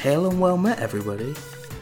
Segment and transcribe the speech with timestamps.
[0.00, 1.34] Hail and well met, everybody.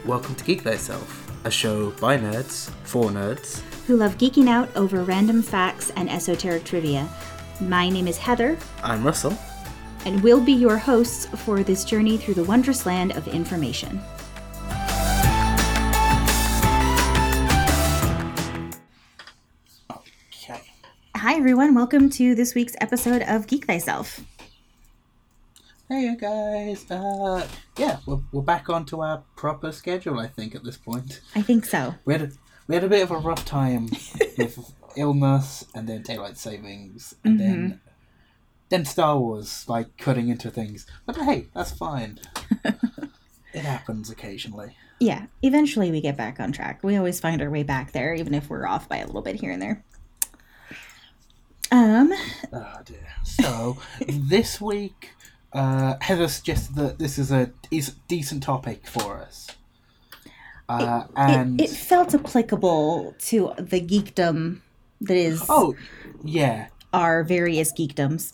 [0.04, 3.60] Welcome to Geek Thyself, a show by nerds, for nerds.
[3.86, 7.08] who love geeking out over random facts and esoteric trivia.
[7.60, 9.36] My name is Heather, I'm Russell.
[10.04, 14.00] and we'll be your hosts for this journey through the wondrous land of information.
[19.90, 20.62] Okay.
[21.16, 21.74] Hi, everyone.
[21.74, 24.20] Welcome to this week's episode of Geek Thyself.
[25.90, 26.84] Hey you guys.
[26.90, 31.22] Uh, yeah, we're, we're back onto our proper schedule, I think, at this point.
[31.34, 31.94] I think so.
[32.04, 32.30] We had a,
[32.66, 33.88] we had a bit of a rough time
[34.36, 37.80] with illness and then daylight savings and then
[38.68, 40.84] then Star Wars like cutting into things.
[41.06, 42.20] But hey, that's fine.
[42.64, 44.76] it happens occasionally.
[45.00, 46.84] Yeah, eventually we get back on track.
[46.84, 49.36] We always find our way back there, even if we're off by a little bit
[49.36, 49.82] here and there.
[51.70, 52.12] Um,
[52.52, 53.06] Oh dear.
[53.24, 55.10] So this week,
[55.52, 59.48] uh, Heather suggested that this is a is decent topic for us.
[60.68, 64.60] Uh, and it, it felt applicable to the geekdom
[65.00, 65.74] that is oh
[66.22, 68.32] yeah, our various geekdoms.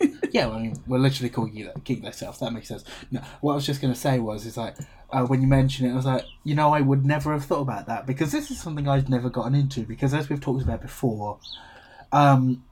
[0.30, 0.46] yeah.
[0.46, 2.38] Well, I mean, we're literally calling you that geek thyself.
[2.38, 2.84] That makes sense.
[3.10, 4.76] No, what I was just gonna say was, is like
[5.10, 7.60] uh, when you mentioned it, I was like, you know, I would never have thought
[7.62, 10.82] about that because this is something I've never gotten into because as we've talked about
[10.82, 11.38] before,
[12.12, 12.62] um,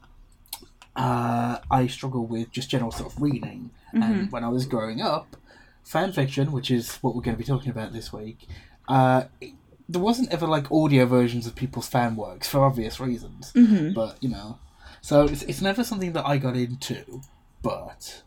[0.96, 5.36] uh, I struggle with just general sort of reading, and when I was growing up,
[5.84, 8.46] fan fiction, which is what we're going to be talking about this week,
[8.88, 9.54] uh, it-
[9.88, 13.52] there wasn't ever like audio versions of people's fan works for obvious reasons,
[13.94, 14.58] but you know,
[15.02, 17.20] so it's, it's never something that I got into,
[17.62, 18.22] but.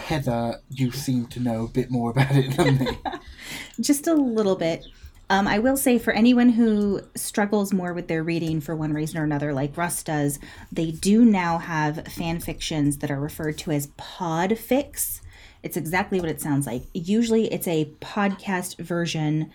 [0.00, 2.98] Heather, you seem to know a bit more about it than me.
[3.80, 4.84] just a little bit.
[5.30, 9.18] Um, I will say for anyone who struggles more with their reading for one reason
[9.18, 10.38] or another, like Russ does,
[10.72, 15.20] they do now have fan fictions that are referred to as podfics.
[15.62, 16.82] It's exactly what it sounds like.
[16.94, 19.50] Usually, it's a podcast version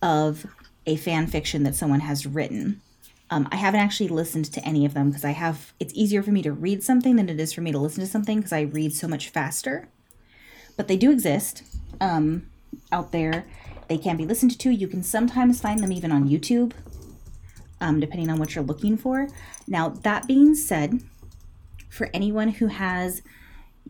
[0.00, 0.46] of
[0.86, 2.80] a fan fiction that someone has written.
[3.28, 5.72] Um, I haven't actually listened to any of them because I have.
[5.80, 8.06] It's easier for me to read something than it is for me to listen to
[8.06, 9.88] something because I read so much faster.
[10.76, 11.64] But they do exist
[12.00, 12.46] um,
[12.92, 13.44] out there.
[13.88, 14.70] They can be listened to.
[14.70, 16.72] You can sometimes find them even on YouTube,
[17.80, 19.28] um, depending on what you're looking for.
[19.66, 21.00] Now, that being said,
[21.88, 23.22] for anyone who has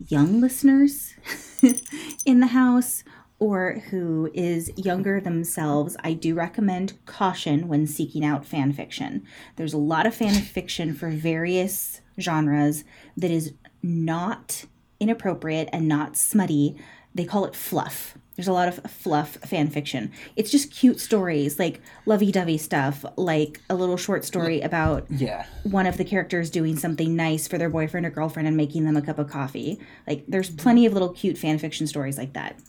[0.07, 1.13] young listeners
[2.25, 3.03] in the house
[3.39, 9.25] or who is younger themselves, I do recommend caution when seeking out fan fiction.
[9.55, 12.83] There's a lot of fan fiction for various genres
[13.15, 13.53] that is
[13.83, 14.65] not
[14.99, 16.75] inappropriate and not smutty.
[17.13, 18.17] They call it fluff.
[18.37, 20.11] There's a lot of fluff fan fiction.
[20.35, 25.47] It's just cute stories, like lovey dovey stuff, like a little short story about Yeah.
[25.63, 28.95] one of the characters doing something nice for their boyfriend or girlfriend and making them
[28.95, 29.79] a cup of coffee.
[30.05, 30.57] Like there's mm-hmm.
[30.59, 32.59] plenty of little cute fan fiction stories like that.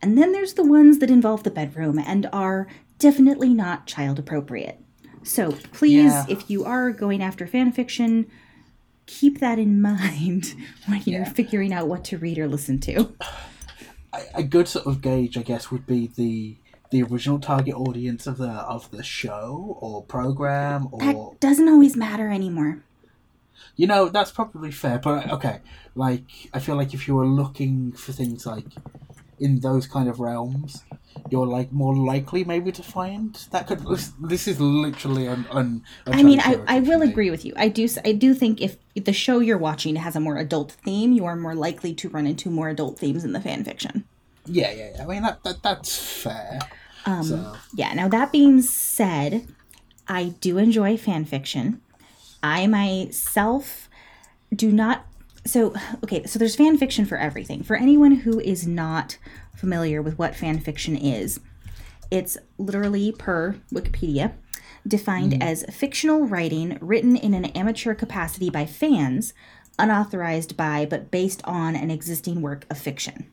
[0.00, 2.68] And then there's the ones that involve the bedroom and are
[3.00, 4.78] definitely not child appropriate.
[5.24, 6.26] So please, Yeah.
[6.28, 8.26] if you are going after fan fiction,
[9.06, 10.54] keep that in mind
[10.86, 11.32] when you're Yeah.
[11.32, 13.12] figuring out what to read or listen to.
[14.34, 16.56] a good sort of gauge, I guess, would be the
[16.90, 21.96] the original target audience of the of the show or program or That doesn't always
[21.96, 22.84] matter anymore.
[23.76, 24.98] you know that's probably fair.
[24.98, 25.60] But okay,
[25.94, 28.66] like I feel like if you were looking for things like
[29.38, 30.84] in those kind of realms,
[31.30, 33.80] you're like more likely maybe to find that could.
[34.20, 35.46] This, is literally un.
[35.50, 37.08] un I mean, I, I will me.
[37.08, 37.52] agree with you.
[37.56, 41.12] I do I do think if the show you're watching has a more adult theme,
[41.12, 44.04] you are more likely to run into more adult themes in the fan fiction.
[44.46, 45.02] Yeah, yeah, yeah.
[45.02, 46.60] I mean that, that that's fair.
[47.04, 47.92] Um, so Yeah.
[47.94, 49.46] Now that being said,
[50.08, 51.80] I do enjoy fan fiction.
[52.42, 53.88] I myself
[54.54, 55.06] do not.
[55.44, 57.62] So okay, so there's fan fiction for everything.
[57.62, 59.18] For anyone who is not
[59.56, 61.40] familiar with what fan fiction is,
[62.10, 64.34] it's literally per Wikipedia
[64.86, 65.42] defined hmm.
[65.42, 69.34] as fictional writing written in an amateur capacity by fans,
[69.78, 73.30] unauthorized by but based on an existing work of fiction.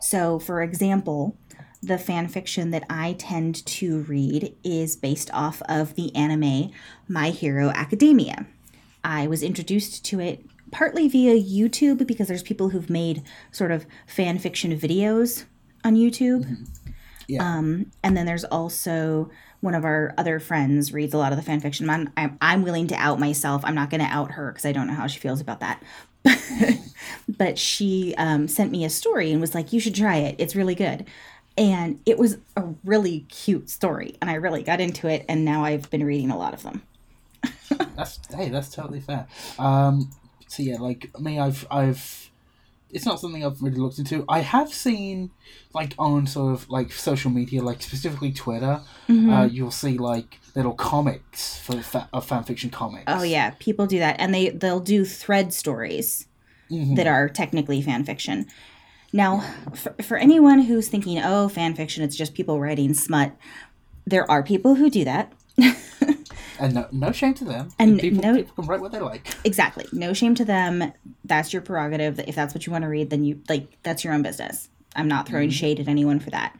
[0.00, 1.36] So, for example,
[1.82, 6.70] the fan fiction that I tend to read is based off of the anime
[7.08, 8.46] My Hero Academia.
[9.04, 13.86] I was introduced to it partly via YouTube because there's people who've made sort of
[14.06, 15.44] fan fiction videos
[15.84, 16.66] on YouTube.
[17.26, 19.30] yeah, Um, and then there's also
[19.60, 21.90] one of our other friends reads a lot of the fan fiction.
[21.90, 23.62] I'm, I'm, I'm willing to out myself.
[23.64, 25.82] I'm not going to out her because I don't know how she feels about that.
[27.28, 30.36] but she um, sent me a story and was like, you should try it.
[30.38, 31.06] It's really good.
[31.56, 34.16] And it was a really cute story.
[34.20, 35.24] And I really got into it.
[35.28, 36.82] And now I've been reading a lot of them.
[37.96, 39.26] that's hey, that's totally fair.
[39.58, 40.10] Um,
[40.48, 42.30] so yeah, like me, I've I've
[42.90, 44.24] it's not something I've really looked into.
[44.30, 45.30] I have seen
[45.74, 49.30] like on sort of like social media, like specifically Twitter, Mhm.
[49.32, 53.04] uh, you'll see like little comics for fa- of fan fiction comics.
[53.06, 56.26] oh yeah, people do that, and they they'll do thread stories
[56.70, 56.96] Mhm.
[56.96, 58.46] that are technically fan fiction.
[59.12, 59.40] Now,
[59.74, 63.32] for, for anyone who's thinking, oh, fan fiction, it's just people writing smut,
[64.06, 65.32] there are people who do that.
[66.58, 67.68] and no, no shame to them.
[67.78, 69.34] And people, no- people can write what they like.
[69.44, 69.86] Exactly.
[69.92, 70.92] No shame to them.
[71.24, 72.18] That's your prerogative.
[72.20, 74.68] If that's what you want to read, then you like that's your own business.
[74.96, 76.56] I'm not throwing shade at anyone for that.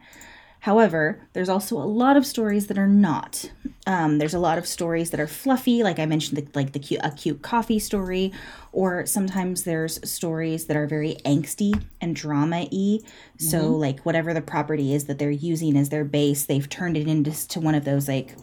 [0.61, 3.49] However, there's also a lot of stories that are not.
[3.87, 6.79] Um, there's a lot of stories that are fluffy, like I mentioned, the, like the
[6.79, 8.33] cute, a cute coffee story,
[8.73, 12.99] or sometimes there's stories that are very angsty and drama-y.
[13.37, 17.07] So, like whatever the property is that they're using as their base, they've turned it
[17.07, 18.35] into to one of those like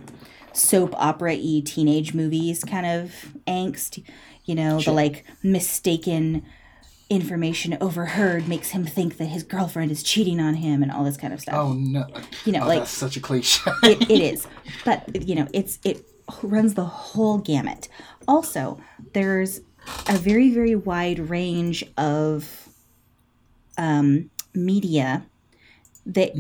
[0.57, 3.13] soap opera-y teenage movies kind of
[3.47, 4.03] angst.
[4.45, 4.93] You know, Sure.
[4.93, 6.43] the like mistaken
[7.09, 11.17] information overheard makes him think that his girlfriend is cheating on him and all this
[11.17, 11.55] kind of stuff.
[11.55, 12.07] Oh no!
[12.45, 13.71] You know, Oh, like- that's such a cliche.
[13.85, 14.47] it, it is
[14.85, 16.05] but you know it's it
[16.43, 17.89] runs the whole gamut
[18.27, 18.81] also
[19.13, 19.61] there's
[20.09, 22.69] a very very wide range of
[23.79, 25.25] um, media
[26.05, 26.33] that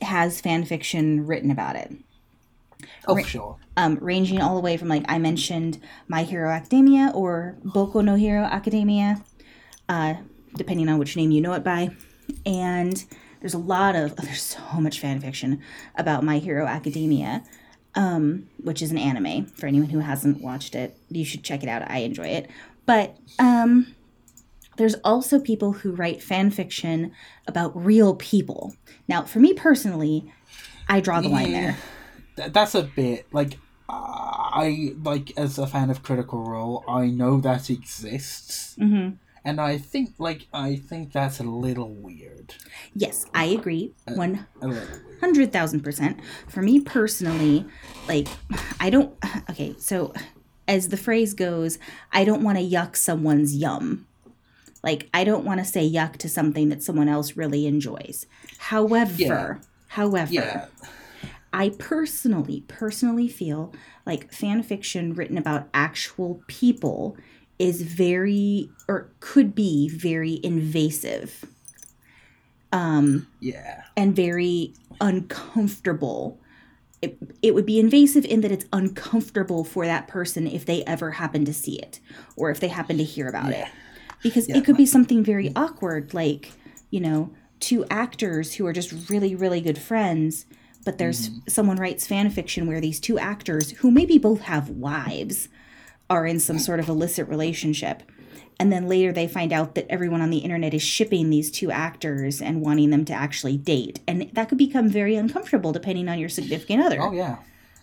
[0.00, 1.92] has fan fiction written about it
[3.06, 3.56] oh, for sure.
[3.76, 8.14] um, ranging all the way from like I mentioned My Hero Academia or Boku no
[8.14, 9.22] Hero Academia,
[9.88, 10.14] uh,
[10.54, 11.90] depending on which name you know it by.
[12.44, 13.04] And
[13.40, 15.62] there's a lot of there's so much fan fiction
[15.96, 17.44] about My Hero Academia,
[17.94, 19.46] um, which is an anime.
[19.46, 21.88] For anyone who hasn't watched it, you should check it out.
[21.90, 22.50] I enjoy it.
[22.86, 23.94] But um,
[24.76, 27.12] there's also people who write fan fiction
[27.46, 28.74] about real people.
[29.08, 30.32] Now, for me personally,
[30.88, 31.76] I draw the line there.
[32.36, 36.84] Th- that's a bit like I like as a fan of Critical Role.
[36.88, 39.10] I know that exists, hmm
[39.44, 42.54] and I think like I think that's a little weird.
[42.94, 43.92] Yes, I agree.
[44.06, 45.04] One A little weird.
[45.20, 46.18] hundred thousand percent.
[46.48, 47.64] For me personally,
[48.08, 48.28] like
[48.80, 49.14] I don't.
[49.50, 50.12] Okay, so
[50.68, 51.78] as the phrase goes,
[52.12, 54.06] I don't want to yuck someone's yum.
[54.82, 58.26] Like I don't want to say yuck to something that someone else really enjoys.
[58.58, 59.54] However, Yeah.
[59.88, 60.66] however, Yeah,
[61.56, 63.72] I personally, personally feel
[64.04, 67.16] like fan fiction written about actual people
[67.58, 71.46] is very, or could be very invasive.
[72.72, 76.38] Um, yeah, and very uncomfortable.
[77.00, 81.12] It, it would be invasive in that it's uncomfortable for that person if they ever
[81.12, 82.00] happen to see it
[82.36, 83.66] or if they happen to hear about it.
[84.22, 84.58] Because Yeah.
[84.58, 86.52] it could be something very awkward, like,
[86.90, 87.30] you know,
[87.60, 90.44] two actors who are just really, really good friends,
[90.86, 91.40] but there's Mm-hmm.
[91.48, 95.50] someone writes fan fiction where these two actors, who maybe both have wives,
[96.10, 98.04] are in some sort of illicit relationship.
[98.58, 101.70] And then later they find out that everyone on the internet is shipping these two
[101.70, 104.00] actors and wanting them to actually date.
[104.08, 107.00] And that could become very uncomfortable depending on your significant other.
[107.00, 107.38] Oh yeah,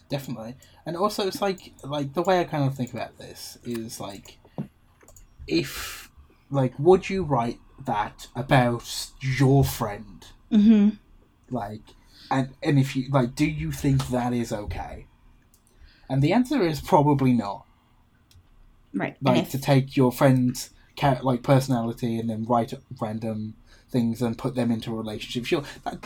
[0.09, 0.55] definitely.
[0.85, 4.39] And also, it's like like the way I kind of think about this is like,
[5.47, 6.09] if
[6.49, 10.25] like, would you write that about your friend?
[10.51, 10.99] hmm
[11.49, 11.95] Like,
[12.31, 15.07] and and if you like, do you think that is okay?
[16.09, 17.65] And the answer is probably not.
[18.93, 19.17] Right.
[19.21, 20.69] Like if, to take your friend's
[21.21, 23.55] like personality and then write random
[23.89, 25.45] things and put them into a relationship.
[25.45, 26.03] Sure, that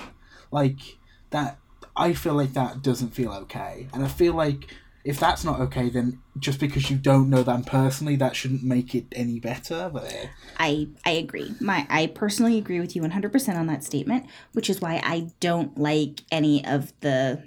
[0.51, 0.97] like
[1.31, 1.57] that.
[1.95, 4.67] I feel like that doesn't feel okay, and I feel like
[5.07, 8.93] if that's not okay, then just because you don't know them personally, that shouldn't make
[8.93, 9.89] it any better.
[9.91, 10.13] But
[10.59, 11.55] I I agree.
[11.61, 15.77] My I personally agree with you 100% on that statement, which is why I don't
[15.77, 17.41] like any of the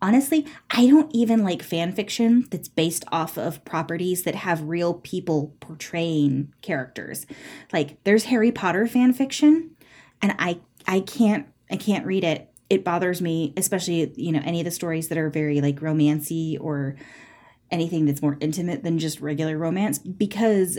[0.00, 4.94] Honestly, I don't even like fan fiction that's based off of properties that have real
[4.94, 7.26] people portraying characters.
[7.72, 9.74] Like there's Harry Potter fan fiction
[10.22, 12.48] and I I can't I can't read it.
[12.68, 16.58] It bothers me, especially, you know, any of the stories that are very like romancy
[16.60, 16.96] or
[17.70, 20.78] anything that's more intimate than just regular romance because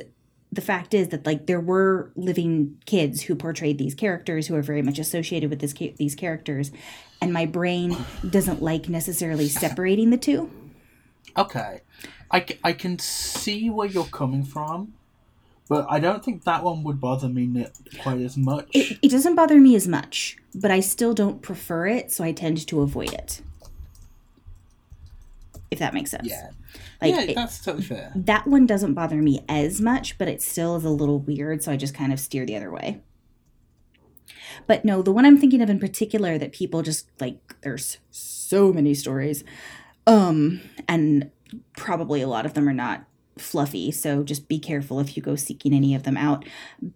[0.52, 4.62] the fact is that like there were living kids who portrayed these characters who are
[4.62, 6.72] very much associated with this these characters
[7.22, 7.98] and my brain
[8.30, 10.50] doesn't like necessarily separating the two.
[11.36, 11.82] Okay,
[12.32, 14.94] I, I can see where you're coming from,
[15.70, 17.66] but I don't think that one would bother me
[18.02, 18.68] quite as much.
[18.74, 22.32] it, it doesn't bother me as much but i still don't prefer it so i
[22.32, 23.42] tend to avoid it
[25.70, 26.50] if that makes sense yeah,
[27.02, 28.12] like yeah, it- that's totally fair.
[28.16, 31.72] that one doesn't bother me as much, but it still is a little weird, so
[31.72, 33.02] I just kind of steer the other way.
[34.66, 38.72] But no, the one I'm thinking of in particular that people just like there's so
[38.72, 39.44] many stories.
[40.06, 41.30] Um and
[41.76, 43.06] probably a lot of them are not
[43.42, 46.46] fluffy, so just be careful if you go seeking any of them out.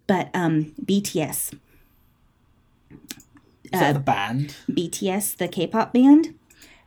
[0.06, 1.54] But um, BTS,
[3.64, 4.54] Is that the band?
[4.70, 6.34] BTS, the K-pop band,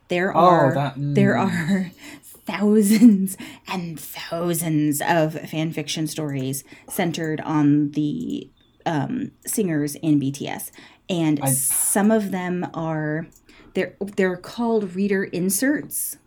[0.07, 1.15] there Oh, are that- mm.
[1.15, 1.91] there are
[2.45, 8.50] thousands and thousands of fan fiction stories centered on the
[8.85, 10.69] um, singers in BTS,
[11.09, 13.25] and some of them are
[13.74, 16.17] they're they're called reader inserts.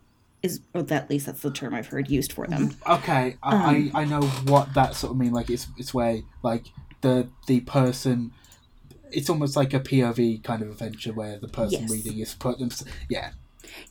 [0.41, 2.71] Is or that, at least that's the term I've heard used for them.
[2.87, 5.33] Okay, I, Um, I I know what that sort of mean.
[5.33, 6.65] Like it's it's where like
[7.01, 8.31] the the person.
[9.11, 11.91] It's almost like a POV kind of adventure where the person Yes.
[11.91, 12.69] reading is put them.
[13.09, 13.31] Yeah,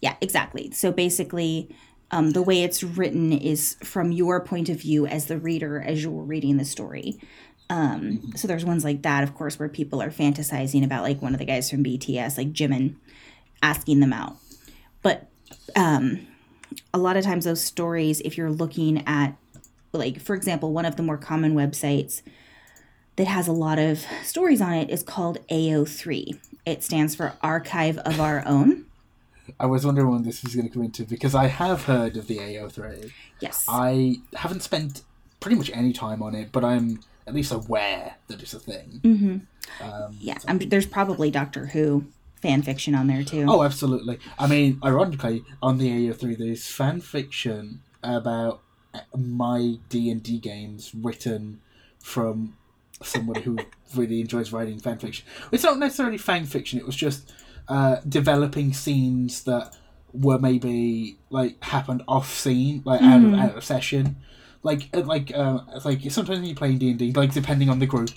[0.01, 0.71] Yeah, exactly.
[0.71, 1.75] So basically,
[2.13, 6.03] um, the way it's written is from your point of view as the reader as
[6.05, 7.19] you're reading the story.
[7.69, 11.35] Um, so there's ones like that, of course, where people are fantasizing about like one
[11.35, 12.95] of the guys from BTS, like Jimin,
[13.63, 14.37] asking them out.
[15.03, 15.29] But
[15.77, 16.27] um,
[16.93, 19.37] a lot of times those stories, if you're looking at,
[19.93, 22.23] like for example, one of the more common websites
[23.17, 26.39] that has a lot of stories on it is called AO3.
[26.65, 28.87] It stands for Archive of Our Own.
[29.59, 32.27] I was wondering when this was going to come into because I have heard of
[32.27, 33.11] the AO3.
[33.41, 33.65] Yes.
[33.69, 35.03] I haven't spent
[35.41, 39.01] pretty much any time on it, but I'm at least aware that it's a thing.
[39.03, 39.85] Mm-hmm.
[39.85, 42.05] Um, Yeah, I'm, there's probably Doctor Who
[42.41, 43.47] fan fiction on there too.
[43.49, 44.19] Oh, absolutely.
[44.39, 48.63] I mean, ironically, on the AO3, there's fan fiction about
[49.17, 51.61] my D and D games written
[51.99, 52.57] from
[53.03, 53.59] someone who
[53.95, 55.27] really enjoys writing fan fiction.
[55.53, 56.79] It's not necessarily fan fiction.
[56.79, 57.33] It was just
[57.69, 59.77] uh, developing scenes that
[60.13, 64.17] were maybe like happened off scene, like out of out of session.
[64.63, 67.79] Like uh, like uh, like sometimes when you play D and D, like depending on
[67.79, 68.11] the group,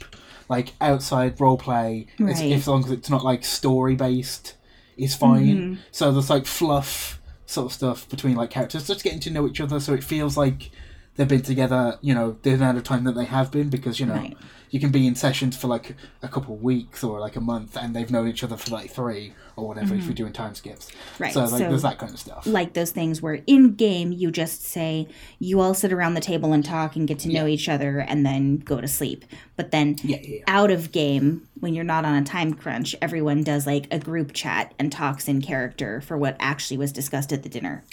[0.49, 2.51] like outside role play, it's, Right.
[2.53, 4.55] as long as it's not like story based,
[4.97, 5.45] is fine.
[5.57, 5.73] Mm-hmm.
[5.91, 9.59] So there's like fluff sort of stuff between like characters, just getting to know each
[9.61, 10.71] other, so it feels like
[11.15, 11.97] they've been together.
[12.01, 14.37] You know, the amount of time that they have been, because you know Right.
[14.71, 17.77] You can be in sessions for like a couple of weeks or like a month,
[17.77, 20.87] and they've known each other for like three or whatever if you're doing time skips.
[20.89, 21.23] Mm-hmm.
[21.23, 22.47] Right, So like so- there's that kind of stuff.
[22.47, 25.07] Like those things where in game you just say
[25.39, 28.25] you all sit around the table and talk and get to know each other and
[28.25, 29.25] then go to sleep.
[29.57, 30.43] But then Yeah, yeah, yeah.
[30.47, 34.31] out of game, when you're not on a time crunch, everyone does like a group
[34.33, 37.83] chat and talks in character for what actually was discussed at the dinner.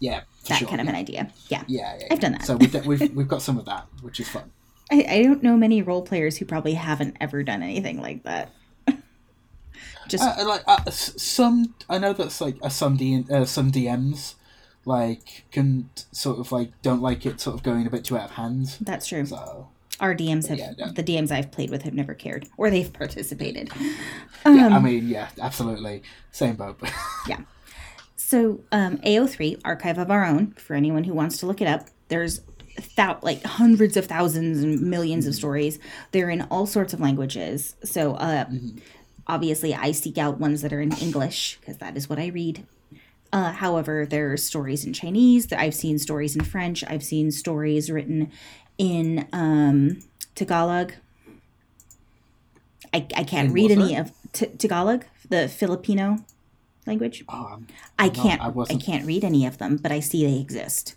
[0.00, 0.68] yeah That sure.
[0.68, 1.30] kind of an idea.
[1.48, 1.62] Yeah.
[1.68, 2.44] Yeah, yeah, I've done that.
[2.44, 4.50] So we've, we've we've got some of that, which is fun.
[4.92, 8.50] I, I don't know many role players who probably haven't ever done anything like that.
[10.08, 14.34] Just Uh, like uh, some, I know that's like uh, some D, uh, some DMs,
[14.84, 18.24] like can sort of like don't like it sort of going a bit too out
[18.24, 18.76] of hand.
[18.80, 19.24] that's true.
[19.24, 19.68] So
[20.00, 20.90] Our DMs have Yeah, no.
[20.92, 23.70] the DMs I've played with have never cared or they've participated.
[24.44, 26.78] yeah, Um, I mean, yeah, absolutely, same boat.
[27.28, 27.38] Yeah.
[28.16, 31.88] So um, AO3 Archive of Our Own for anyone who wants to look it up.
[32.08, 32.40] There's
[32.96, 35.78] thou- like hundreds of thousands and 1000000s of stories.
[36.12, 37.74] They're in all sorts of languages.
[37.84, 38.46] So uh,
[39.26, 42.66] obviously, I seek out ones that are in English because that is what I read.
[43.32, 45.50] Uh, however, there are stories in Chinese.
[45.52, 46.84] I've seen stories in French.
[46.86, 48.30] I've seen stories written
[48.76, 50.00] in um,
[50.34, 50.92] Tagalog.
[52.92, 56.18] I, I can't In read any of T- Tagalog, the Filipino
[56.86, 57.24] language.
[57.28, 57.66] um,
[57.98, 58.42] I can't.
[58.42, 60.94] I I, can't read any of them, but I see they exist.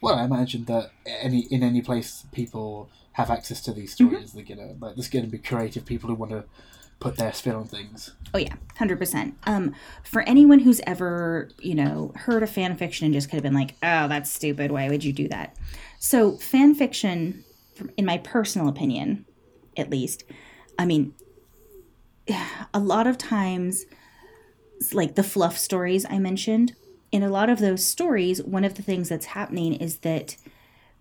[0.00, 4.08] Well, I imagine that any in any place people have access to these Mm-hmm.
[4.08, 4.32] stories.
[4.32, 6.44] They're gonna like there's gonna be creative people who want to
[7.00, 8.12] put their spin on things.
[8.34, 9.34] Oh yeah, hundred percent.
[9.44, 9.74] Um,
[10.04, 13.54] for anyone who's ever you know heard of fan fiction and just could have been
[13.54, 14.70] like, "Oh, that's stupid.
[14.70, 15.56] Why would you do that?"
[15.98, 17.44] So fan fiction,
[17.96, 19.24] in my personal opinion,
[19.76, 20.24] at least,
[20.78, 21.14] I mean,
[22.74, 23.84] a lot of times,
[24.92, 26.74] like the fluff stories I mentioned.
[27.12, 30.36] In a lot of those stories, one of the things that's happening is that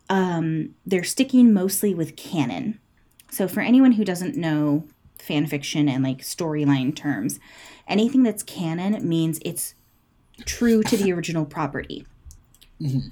[0.09, 2.79] um, they're sticking mostly with canon.
[3.31, 4.85] So, for anyone who doesn't know
[5.17, 7.39] fan fiction and like storyline terms,
[7.87, 9.73] anything that's canon means it's
[10.45, 12.05] true to the original property.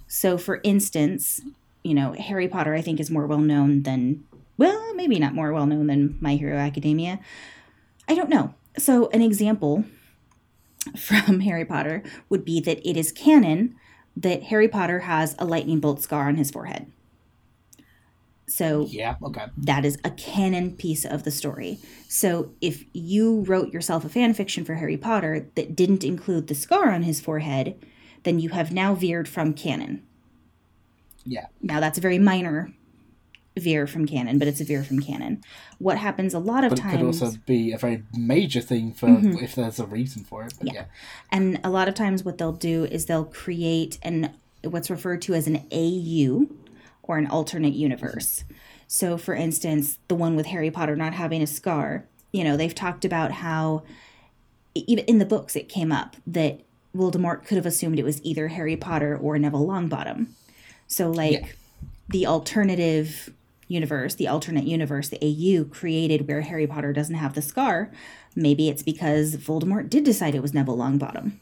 [0.07, 1.41] So, for instance,
[1.83, 4.23] you know, Harry Potter, I think, is more well known than,
[4.57, 7.19] well, maybe not more well known than My Hero Academia.
[8.07, 8.53] I don't know.
[8.77, 9.85] So, an example
[10.97, 13.75] from Harry Potter would be that it is canon
[14.15, 16.91] that Harry Potter has a lightning bolt scar on his forehead.
[18.47, 19.45] So, Yeah, okay.
[19.57, 21.79] that is a canon piece of the story.
[22.09, 26.55] So if you wrote yourself a fan fiction for Harry Potter that didn't include the
[26.55, 27.75] scar on his forehead,
[28.23, 30.03] then you have now veered from canon.
[31.25, 32.73] Yeah, Now that's a very minor
[33.57, 35.43] veer from canon, but it's a veer from canon.
[35.77, 37.07] What happens a lot of but it times Mm-hmm.
[37.19, 40.53] could also be a very major thing for if there's a reason for it.
[40.59, 40.85] But yeah,
[41.31, 44.33] and a lot of times what they'll do is they'll create an
[44.63, 46.47] what's referred to as an AU
[47.03, 48.43] or an alternate universe.
[48.87, 52.73] So, for instance, the one with Harry Potter not having a scar, you know, they've
[52.73, 53.83] talked about how
[54.75, 56.61] even in the books it came up that
[56.95, 60.27] Voldemort could have assumed it was either Harry Potter or Neville Longbottom.
[60.87, 61.47] So, like, yeah.
[62.09, 63.33] the alternative
[63.73, 67.91] universe, the alternate universe, the AU created where Harry Potter doesn't have the scar,
[68.35, 71.33] maybe it's because Voldemort did decide it was Neville Longbottom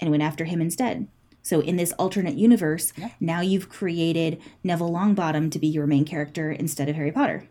[0.00, 1.08] and went after him instead.
[1.42, 3.10] So in this alternate universe, yeah.
[3.18, 7.48] now you've created Neville Longbottom to be your main character instead of Harry Potter.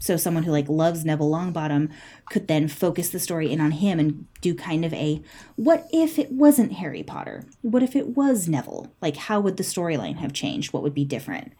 [0.00, 1.90] So someone who like loves Neville Longbottom
[2.30, 5.22] could then focus the story in on him and do kind of a
[5.56, 7.44] what if it wasn't Harry Potter?
[7.60, 8.90] What if it was Neville?
[9.02, 10.72] Like how would the storyline have changed?
[10.72, 11.52] What would be different?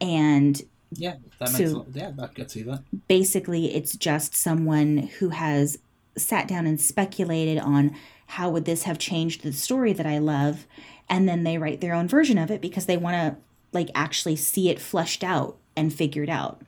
[0.00, 0.60] And
[0.92, 2.82] yeah, that makes so, yeah, I could see that.
[3.08, 5.78] Basically, it's just someone who has
[6.16, 7.94] sat down and speculated on
[8.26, 10.66] how would this have changed the story that I love,
[11.08, 13.36] and then they write their own version of it because they want to
[13.72, 16.62] like actually see it fleshed out and figured out.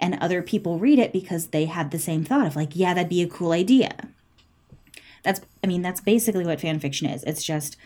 [0.00, 3.08] And other people read it because they had the same thought of like, yeah, that'd
[3.08, 3.90] be a cool idea.
[5.22, 7.24] That's I mean, that's basically what fan fiction is.
[7.24, 7.76] It's just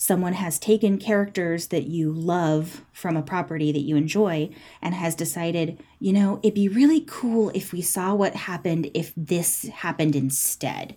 [0.00, 4.48] someone has taken characters that you love from a property that you enjoy
[4.80, 9.12] and has decided, you know, it'd be really cool if we saw what happened if
[9.14, 10.96] this happened instead.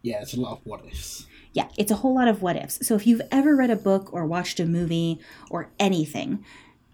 [0.00, 1.26] Yeah, it's a lot of what ifs.
[1.54, 2.86] Yeah, it's a whole lot of what ifs.
[2.86, 5.18] So if you've ever read a book or watched a movie
[5.50, 6.44] or anything,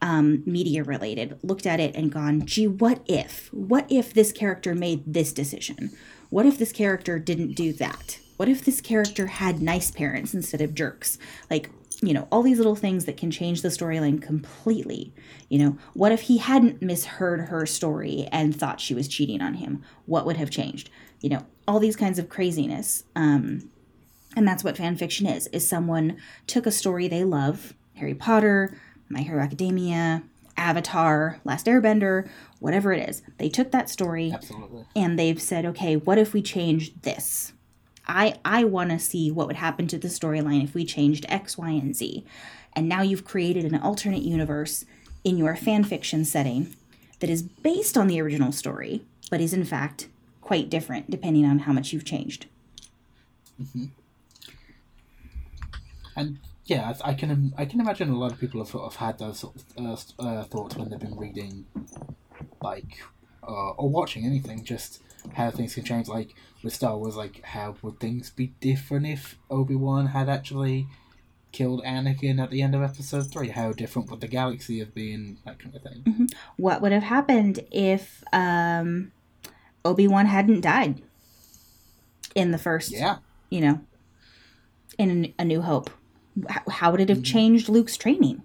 [0.00, 3.52] um, media related, looked at it and gone, gee, what if?
[3.52, 5.90] What if this character made this decision?
[6.30, 8.20] What if this character didn't do that?
[8.40, 11.18] What if this character had nice parents instead of jerks?
[11.50, 11.68] Like,
[12.00, 15.12] you know, all these little things that can change the storyline completely.
[15.50, 19.56] You know, what if he hadn't misheard her story and thought she was cheating on
[19.56, 19.82] him?
[20.06, 20.88] What would have changed?
[21.20, 23.04] You know, all these kinds of craziness.
[23.14, 23.68] Um,
[24.34, 26.16] and that's what fan fiction is, is someone
[26.46, 28.74] took a story they love, Harry Potter,
[29.10, 30.22] My Hero Academia,
[30.56, 32.26] Avatar, Last Airbender,
[32.58, 33.20] whatever it is.
[33.36, 34.86] They took that story Absolutely.
[34.96, 37.52] and they've said, okay, what if we change this?
[38.06, 41.56] I I want to see what would happen to the storyline if we changed X,
[41.58, 42.24] Y, and Z.
[42.72, 44.84] And now you've created an alternate universe
[45.24, 46.74] in your fan fiction setting
[47.18, 50.08] that is based on the original story, but is in fact
[50.40, 52.46] quite different depending on how much you've changed.
[53.60, 53.86] Mm-hmm.
[56.16, 59.18] And yeah, I can I can imagine a lot of people have sort of had
[59.18, 61.66] those sort of uh, uh, thoughts when they've been reading,
[62.62, 63.00] like,
[63.42, 64.64] uh, or watching anything.
[64.64, 65.00] Just
[65.34, 66.08] how things can change.
[66.08, 70.86] Like with Star Wars, like how would things be different if Obi Wan had actually
[71.52, 73.48] killed Anakin at the end of Episode Three?
[73.48, 75.38] How different would the galaxy have been?
[75.44, 76.02] That kind of thing.
[76.06, 76.26] Mm-hmm.
[76.56, 79.12] What would have happened if um,
[79.84, 81.02] Obi Wan hadn't died
[82.34, 82.92] in the first?
[82.92, 83.18] Yeah.
[83.50, 83.80] You know,
[84.98, 85.90] in A New Hope,
[86.68, 87.24] how would it have mm-hmm.
[87.24, 88.42] changed Luke's training?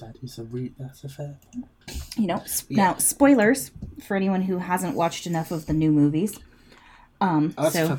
[0.00, 1.38] That is a re- that's a fair.
[2.16, 2.76] You know, yeah.
[2.76, 3.70] now spoilers
[4.06, 6.38] for anyone who hasn't watched enough of the new movies.
[7.20, 7.98] Um, oh, so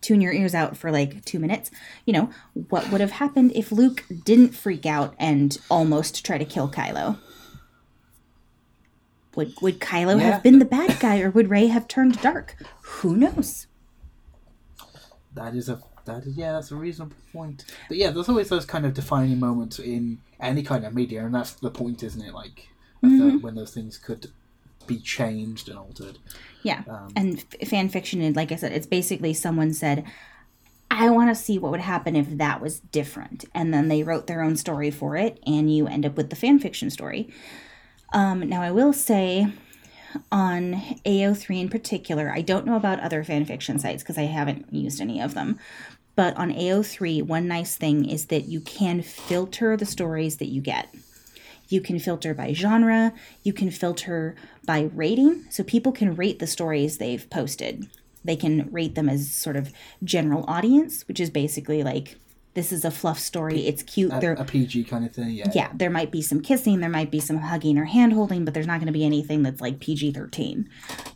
[0.00, 1.70] tune your ears out for like two minutes.
[2.06, 2.30] You know,
[2.68, 7.18] what would have happened if Luke didn't freak out and almost try to kill Kylo?
[9.34, 10.30] Would would Kylo yeah.
[10.30, 12.56] have been the bad guy, or would Rey have turned dark?
[12.82, 13.66] Who knows?
[15.34, 17.64] That is a that is yeah, that's a reasonable point.
[17.88, 21.34] But yeah, there's always those kind of defining moments in any kind of media, and
[21.34, 22.34] that's the point, isn't it?
[22.34, 22.68] Like
[23.02, 23.38] mm-hmm.
[23.38, 24.28] when those things could
[24.86, 26.18] be changed and altered.
[26.62, 30.04] Yeah, um, and f- fan fiction, like I said, it's basically someone said,
[30.90, 34.26] "I want to see what would happen if that was different," and then they wrote
[34.26, 37.28] their own story for it, and you end up with the fan fiction story.
[38.12, 39.48] Um, now, I will say
[40.30, 44.72] on AO3 in particular, I don't know about other fan fiction sites because I haven't
[44.72, 45.58] used any of them,
[46.16, 50.60] but on AO3, one nice thing is that you can filter the stories that you
[50.60, 50.94] get.
[51.68, 55.44] You can filter by genre, you can filter by rating.
[55.50, 57.88] So people can rate the stories they've posted.
[58.24, 59.72] They can rate them as sort of
[60.02, 62.16] general audience, which is basically like
[62.54, 63.66] this is a fluff story.
[63.66, 64.12] It's cute.
[64.12, 65.30] A, there, a PG kind of thing.
[65.30, 65.50] Yeah.
[65.54, 65.70] Yeah.
[65.74, 66.80] There might be some kissing.
[66.80, 69.42] There might be some hugging or hand holding, but there's not going to be anything
[69.42, 70.70] that's like PG thirteen.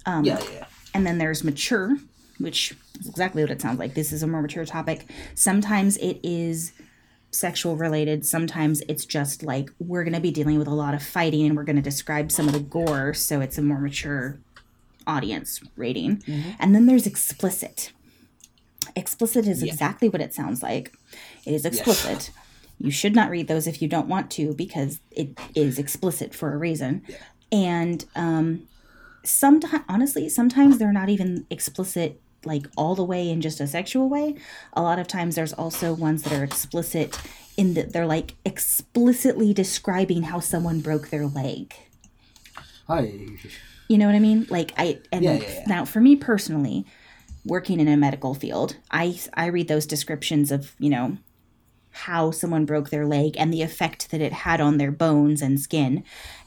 [0.04, 0.66] Um, yeah, yeah.
[0.92, 1.96] And then there's mature,
[2.38, 3.94] which is exactly what it sounds like.
[3.94, 5.10] This is a more mature topic.
[5.34, 6.72] Sometimes it is
[7.30, 8.24] sexual related.
[8.24, 11.56] Sometimes it's just like we're going to be dealing with a lot of fighting and
[11.56, 14.38] we're going to describe some of the gore, so it's a more mature
[15.06, 16.18] audience rating.
[16.18, 16.50] Mm-hmm.
[16.58, 17.92] And then there's explicit.
[18.96, 19.72] Explicit is yeah.
[19.72, 20.92] exactly what it sounds like.
[21.44, 22.10] It is explicit.
[22.10, 22.30] Yes.
[22.80, 26.52] You should not read those if you don't want to because it is explicit for
[26.52, 27.02] a reason.
[27.08, 27.16] Yeah.
[27.50, 28.68] And um,
[29.24, 34.08] sometimes honestly sometimes they're not even explicit like all the way in just a sexual
[34.08, 34.36] way.
[34.72, 37.18] A lot of times there's also ones that are explicit
[37.56, 41.74] in that they're like explicitly describing how someone broke their leg.
[42.88, 43.26] I
[43.88, 44.46] You know what I mean?
[44.48, 45.64] Like I and Yeah, yeah, yeah.
[45.66, 46.86] now for me personally,
[47.44, 51.18] working in a medical field, I I read those descriptions of, you know,
[51.90, 55.58] how someone broke their leg and the effect that it had on their bones and
[55.58, 56.04] skin.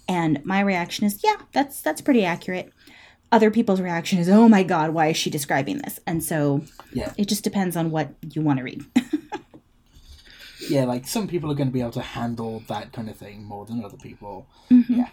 [0.07, 2.71] And my reaction is, yeah, that's that's pretty accurate.
[3.31, 6.63] Other people's reaction is, "Oh my god, why is she describing this?" And so
[6.93, 8.85] yeah it just depends on what you want to read.
[10.69, 13.43] yeah like some people are going to be able to handle that kind of thing
[13.43, 14.47] more than other people.
[14.69, 14.95] Mm-hmm.
[14.95, 15.07] Yeah.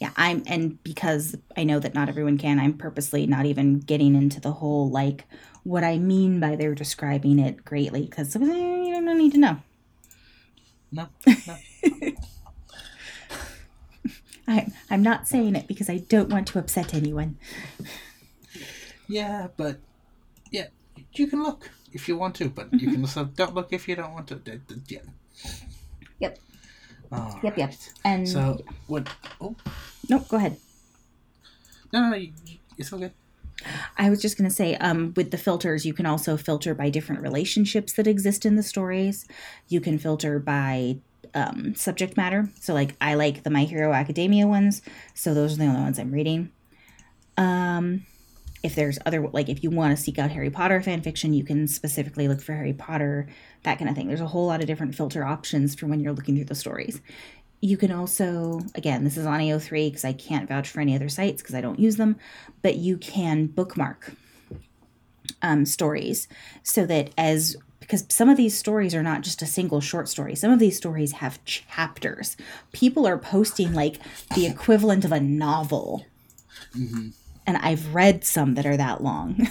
[0.00, 4.14] yeah, I'm and because I know that not everyone can, I'm purposely not even getting
[4.14, 5.24] into the whole like
[5.64, 9.58] what I mean by they're describing it greatly because you don't need to know.
[10.90, 11.56] No, no.
[14.48, 17.36] I, I'm not saying it because I don't want to upset anyone.
[19.08, 19.78] Yeah, but
[20.50, 20.66] yeah,
[21.14, 23.96] you can look if you want to, but you can also don't look if you
[23.96, 24.40] don't want to.
[24.88, 25.00] Yeah.
[26.18, 26.38] Yep.
[27.10, 27.74] All Yep, yep.
[28.04, 29.08] And So what?
[29.40, 29.54] Oh
[30.08, 30.56] no, go ahead.
[31.92, 32.32] no, no, no you-
[32.78, 33.12] it's all good.
[33.96, 36.90] I was just going to say, um, with the filters, you can also filter by
[36.90, 39.24] different relationships that exist in the stories.
[39.68, 40.96] You can filter by
[41.34, 42.48] um, subject matter.
[42.60, 44.82] So, like, I like the My Hero Academia ones,
[45.14, 46.50] so those are the only ones I'm reading.
[47.36, 48.06] Um,
[48.62, 51.44] if there's other, like, if you want to seek out Harry Potter fan fiction, you
[51.44, 53.28] can specifically look for Harry Potter,
[53.64, 54.08] that kind of thing.
[54.08, 57.00] There's a whole lot of different filter options for when you're looking through the stories.
[57.60, 61.08] You can also, again, this is on AO3 because I can't vouch for any other
[61.08, 62.16] sites because I don't use them,
[62.60, 64.14] but you can bookmark
[65.42, 66.28] um, stories
[66.62, 67.56] so that as
[67.92, 70.34] because some of these stories are not just a single short story.
[70.34, 72.38] Some of these stories have chapters.
[72.72, 73.98] People are posting like
[74.34, 76.06] the equivalent of a novel.
[76.74, 77.08] Mm-hmm.
[77.46, 79.46] And I've read some that are that long.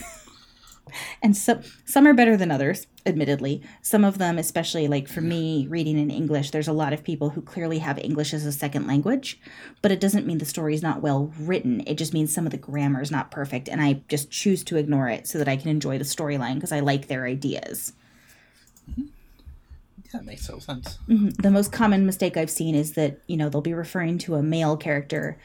[1.22, 3.62] and some some are better than others, admittedly.
[3.84, 7.30] Some of them, especially like for me reading in English, there's a lot of people
[7.30, 9.40] who clearly have English as a second language,
[9.84, 11.84] but it doesn't mean the story is not well written.
[11.86, 14.78] It just means some of the grammar is not perfect and I just choose to
[14.78, 17.94] ignore it so that I can enjoy the storyline because I like their ideas.
[20.14, 20.98] That makes total sense.
[21.08, 24.44] the most common mistake I've seen is that, you know, they'll be referring to a
[24.44, 25.38] male character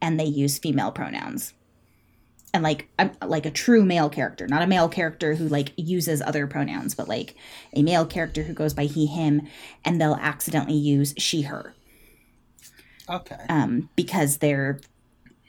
[0.00, 1.54] and they use female pronouns.
[2.54, 6.20] And like I'm like a true male character, not a male character who like uses
[6.22, 7.34] other pronouns, but like
[7.72, 9.48] a male character who goes by he him
[9.84, 11.74] and they'll accidentally use she her
[13.08, 13.40] Okay.
[13.48, 14.78] um because they're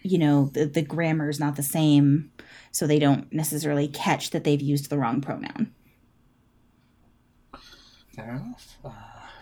[0.06, 2.32] you know, the, the grammar is not the same
[2.72, 5.74] so they don't necessarily catch that they've used the wrong pronoun.
[8.16, 8.78] Fair enough.
[8.84, 8.92] Uh,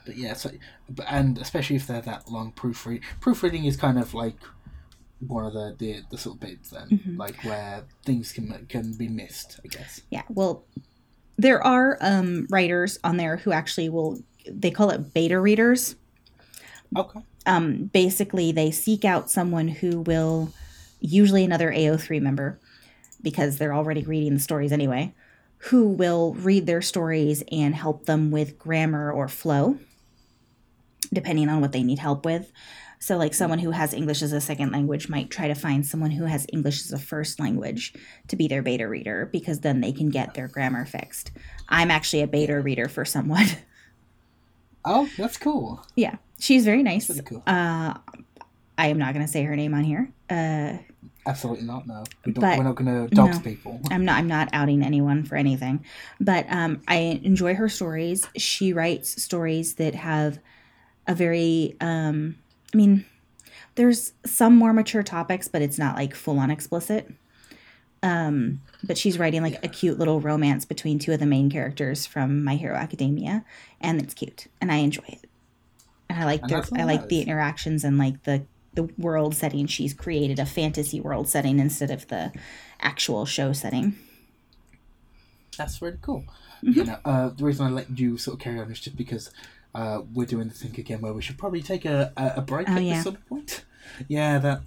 [0.06, 0.50] but yeah, so
[0.90, 4.38] but, and especially if they're that long proofread, proofreading is kind of like
[5.28, 7.18] one of the the, the sort of bits then, Mm-hmm.
[7.18, 9.60] like where things can can be missed.
[9.64, 10.02] I guess.
[10.10, 10.64] Yeah, well,
[11.38, 15.96] there are um, writers on there who actually will, they call it beta readers.
[16.96, 17.20] Okay.
[17.46, 20.52] Um, basically, they seek out someone who will,
[21.00, 22.60] usually another AO3 member,
[23.24, 25.14] because they're already reading the stories anyway,
[25.66, 29.78] who will read their stories and help them with grammar or flow,
[31.14, 32.52] depending on what they need help with.
[33.00, 36.12] So, like someone who has English as a second language might try to find someone
[36.12, 37.94] who has English as a first language
[38.28, 41.32] to be their beta reader because then they can get their grammar fixed.
[41.68, 43.46] I'm actually a beta reader for someone.
[44.84, 45.86] Oh, that's cool.
[45.96, 47.22] yeah, she's very nice.
[47.22, 47.44] Cool.
[47.46, 47.94] Uh,
[48.80, 50.12] I am not going to say her name on here.
[50.28, 50.80] Uh,
[51.26, 51.86] Absolutely not.
[51.86, 53.44] No, we don't, we're not going to dox no.
[53.44, 53.80] people.
[53.92, 54.18] I'm not.
[54.18, 55.86] I'm not outing anyone for anything,
[56.20, 58.28] but um, I enjoy her stories.
[58.38, 60.40] She writes stories that have
[61.08, 61.76] a very.
[61.80, 62.38] Um,
[62.74, 63.06] I mean,
[63.76, 67.12] there's some more mature topics, but it's not like full on explicit.
[68.04, 72.08] Um, but she's writing like a cute little romance between two of the main characters
[72.08, 73.46] from My Hero Academia,
[73.80, 75.30] and it's cute, and I enjoy it.
[76.10, 79.68] And I like And the I like the interactions and like the the world setting.
[79.68, 82.32] She's created a fantasy world setting instead of the
[82.80, 83.96] actual show setting.
[85.58, 86.24] That's really cool.
[86.64, 86.72] Mm-hmm.
[86.80, 89.32] You know, uh, the reason I let you sort of carry on is just because
[89.76, 92.76] uh, we're doing the thing again where we should probably take a, a, break Oh,
[92.76, 93.02] at yeah.
[93.04, 93.66] some point.
[94.08, 94.62] Yeah, that.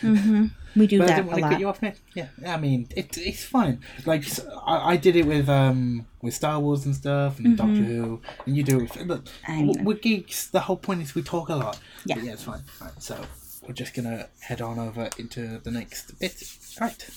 [0.00, 1.94] hmm We do but I that didn't a want to cut you off, man.
[2.14, 3.80] Yeah, I mean, it, it's fine.
[4.06, 4.24] Like
[4.66, 8.56] I, I, did it with um with Star Wars and stuff and Doctor Who, and
[8.56, 9.24] you do it with look.
[9.46, 9.80] Mm-hmm.
[9.80, 9.82] I.
[9.82, 10.48] We're geeks.
[10.48, 11.78] The whole point is we talk a lot.
[12.04, 12.16] Yeah.
[12.16, 12.62] But yeah, it's fine.
[12.80, 13.18] Right, so
[13.66, 16.42] we're just gonna head on over into the next bit.
[16.80, 17.10] Right.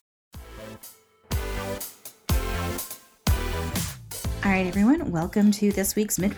[4.46, 6.38] All right, everyone, welcome to this week's mid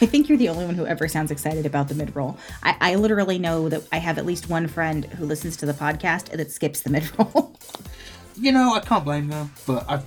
[0.00, 2.38] I think you're the only one who ever sounds excited about the mid roll.
[2.62, 5.72] I, I literally know that I have at least one friend who listens to the
[5.72, 7.52] podcast that skips the mid roll.
[8.36, 10.00] You know, I can't blame them, but i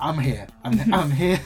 [0.00, 0.46] I'm here.
[0.64, 0.94] I'm, mm-hmm.
[0.94, 1.40] I'm here.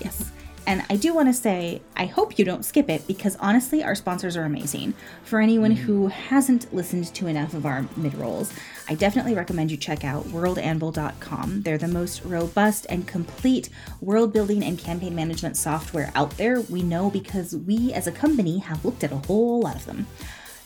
[0.00, 0.32] yes.
[0.66, 3.94] And I do want to say, I hope you don't skip it because honestly, our
[3.94, 4.94] sponsors are amazing.
[5.22, 5.76] For anyone mm.
[5.76, 8.52] who hasn't listened to enough of our mid rolls,
[8.88, 11.62] I definitely recommend you check out worldanvil.com.
[11.62, 13.68] They're the most robust and complete
[14.00, 16.60] world building and campaign management software out there.
[16.62, 20.06] We know because we as a company have looked at a whole lot of them.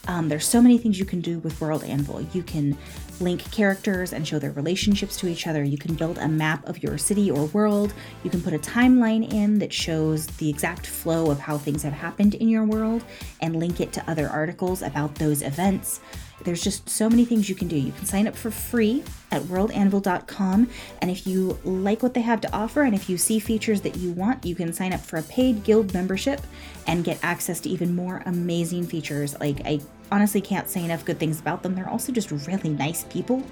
[0.06, 2.22] Um, there's so many things you can do with World Anvil.
[2.32, 2.76] You can
[3.20, 5.62] link characters and show their relationships to each other.
[5.62, 7.92] You can build a map of your city or world.
[8.24, 11.92] You can put a timeline in that shows the exact flow of how things have
[11.92, 13.04] happened in your world
[13.40, 16.00] and link it to other articles about those events.
[16.42, 17.76] There's just so many things you can do.
[17.76, 20.68] You can sign up for free at worldanvil.com.
[21.00, 23.96] And if you like what they have to offer and if you see features that
[23.96, 26.40] you want, you can sign up for a paid guild membership
[26.86, 29.38] and get access to even more amazing features.
[29.38, 31.74] Like, I honestly can't say enough good things about them.
[31.74, 33.44] They're also just really nice people.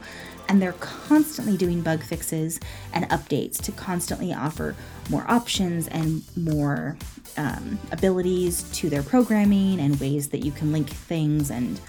[0.48, 2.58] And they're constantly doing bug fixes
[2.94, 4.74] and updates to constantly offer
[5.10, 6.96] more options and more
[7.36, 11.80] um, abilities to their programming and ways that you can link things and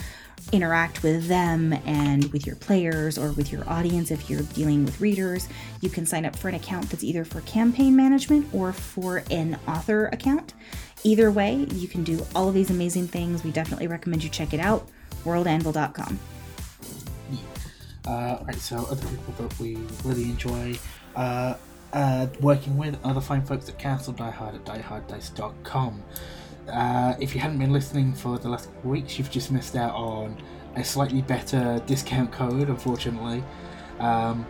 [0.51, 4.99] interact with them and with your players or with your audience if you're dealing with
[5.01, 5.47] readers.
[5.81, 9.59] You can sign up for an account that's either for campaign management or for an
[9.67, 10.53] author account.
[11.03, 13.43] Either way, you can do all of these amazing things.
[13.43, 14.89] We definitely recommend you check it out.
[15.23, 16.19] Worldanvil.com.
[18.05, 20.77] Uh, right, so other people that we really enjoy
[21.15, 21.55] uh,
[21.93, 26.03] uh, working with are the fine folks at Castle Die Hard at dieharddice.com.
[26.03, 26.17] Uh,
[26.67, 30.37] if you hadn't been listening for the last couple weeks, you've just missed out on
[30.75, 33.43] a slightly better discount code, unfortunately.
[33.99, 34.45] Um,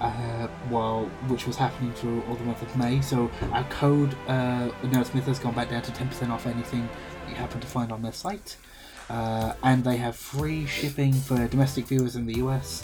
[0.00, 3.00] uh, well, which was happening through all the month of May.
[3.00, 6.88] So our code, uh, Nerdsmith, has gone back down to 10% off anything
[7.28, 8.56] you happen to find on their site.
[9.08, 12.82] Uh, and they have free shipping for domestic viewers in the US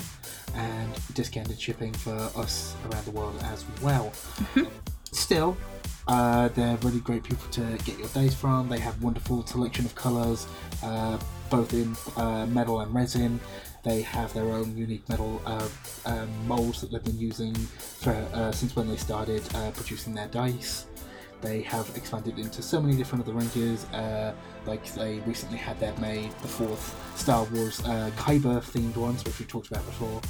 [0.55, 4.12] and discounted shipping for us around the world as well.
[5.11, 5.57] Still,
[6.09, 8.68] uh, they're really great people to get your days from.
[8.68, 10.47] They have wonderful selection of colours,
[10.83, 11.18] uh,
[11.51, 13.38] both in uh, metal and resin.
[13.85, 15.68] They have their own unique metal uh,
[16.07, 20.29] um, molds that they've been using for uh, since when they started uh, producing their
[20.29, 20.87] dice.
[21.42, 23.87] They have expanded into so many different other ranges.
[24.66, 29.44] Like they recently had their May the Fourth Star Wars Kyber themed ones, which we
[29.44, 30.21] talked about before.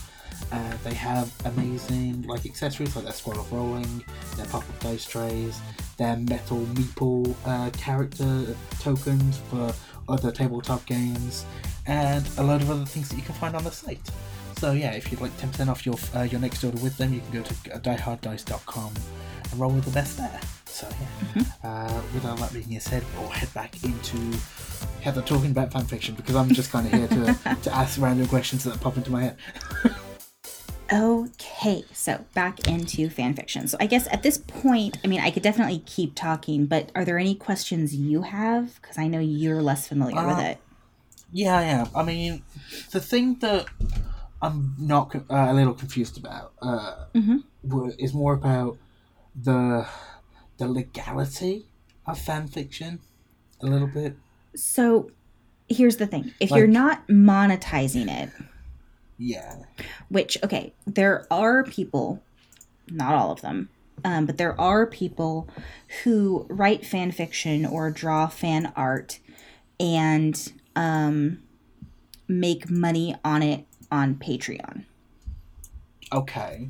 [0.50, 4.02] Uh, they have amazing like accessories like their scroll of rolling,
[4.36, 5.60] their pop-up dice trays,
[5.98, 9.72] their metal meeple uh, character tokens for
[10.08, 11.44] other tabletop games,
[11.86, 14.10] and a load of other things that you can find on the site.
[14.58, 17.20] So yeah, if you'd like 10% off your uh, your next order with them, you
[17.20, 18.92] can go to dieharddice.com
[19.50, 20.40] and roll with the best there.
[20.66, 20.88] So
[21.34, 24.16] yeah, uh, with all that being said, we'll head back into
[25.00, 28.64] Heather talking about fanfiction because I'm just kind of here to, to ask random questions
[28.64, 29.36] that pop into my head.
[30.92, 33.68] Okay, so back into fan fiction.
[33.68, 37.05] So I guess at this point, I mean, I could definitely keep talking, but are
[37.05, 38.81] there any questions you have?
[38.81, 40.59] Because I know you're less familiar with Uh, it.
[41.31, 41.88] Yeah, I am.
[41.94, 42.42] I mean,
[42.90, 43.66] the thing that
[44.40, 47.42] I'm not uh, a little confused about uh, Mhm.
[47.98, 48.79] is more about
[49.35, 49.87] the
[50.57, 51.66] the legality
[52.07, 53.01] of fan fiction.
[53.61, 54.16] A little bit.
[54.57, 55.11] So
[55.68, 58.31] here's the thing if Like- you're not monetizing it,
[59.18, 59.57] Yeah.
[60.09, 62.22] which, okay, there are people,
[62.88, 63.68] not all of them,
[64.04, 65.48] um, but there are people
[66.04, 69.18] who write fan fiction or draw fan art
[69.81, 71.42] and um,
[72.28, 74.85] make money on it on Patreon.
[76.12, 76.68] Okay.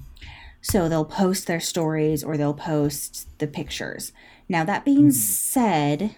[0.60, 4.12] So they'll post their stories or they'll post the pictures.
[4.48, 6.16] Now, that being said,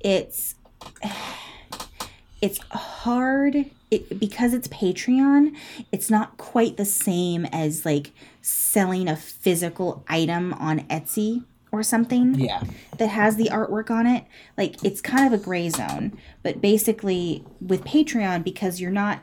[0.00, 0.54] it's
[2.42, 5.54] it's hard it, because it's Patreon.
[5.92, 12.34] It's not quite the same as like selling a physical item on Etsy or something
[12.34, 12.64] Yeah.
[12.98, 14.24] that has the artwork on it.
[14.58, 16.18] Like it's kind of a gray zone.
[16.42, 19.20] But basically, with Patreon, because you're not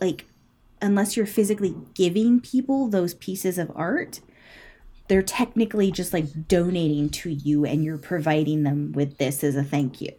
[0.00, 0.26] like,
[0.82, 4.20] unless you're physically giving people those pieces of art,
[5.08, 9.64] they're technically just like donating to you and you're providing them with this as a
[9.64, 10.12] thank you.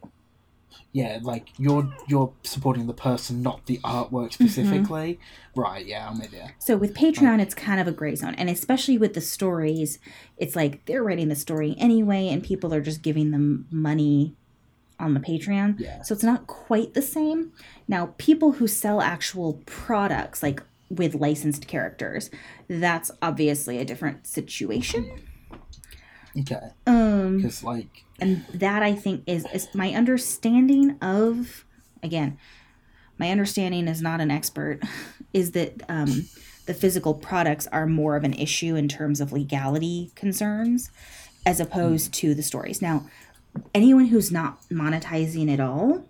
[0.92, 4.44] Yeah, like you're you're supporting the person, not the artwork mm-hmm.
[4.44, 5.18] specifically.
[5.56, 6.44] Right, yeah, I'm with you.
[6.58, 8.34] So with Patreon, it's kind of a gray zone.
[8.36, 9.98] And especially with the stories,
[10.36, 14.34] it's like they're writing the story anyway, and people are just giving them money
[15.00, 15.80] on the Patreon.
[15.80, 16.02] Yeah.
[16.02, 17.52] So it's not quite the same.
[17.88, 22.30] Now, people who sell actual products, like with licensed characters,
[22.68, 25.22] that's obviously a different situation.
[26.38, 26.70] Okay.
[26.86, 31.64] Um, Because like, and that I think is is my understanding of
[32.02, 32.38] again,
[33.18, 34.80] my understanding is not an expert,
[35.32, 36.28] is that um,
[36.66, 40.90] the physical products are more of an issue in terms of legality concerns,
[41.44, 42.80] as opposed to the stories.
[42.80, 43.06] Now,
[43.74, 46.04] anyone who's not monetizing at all,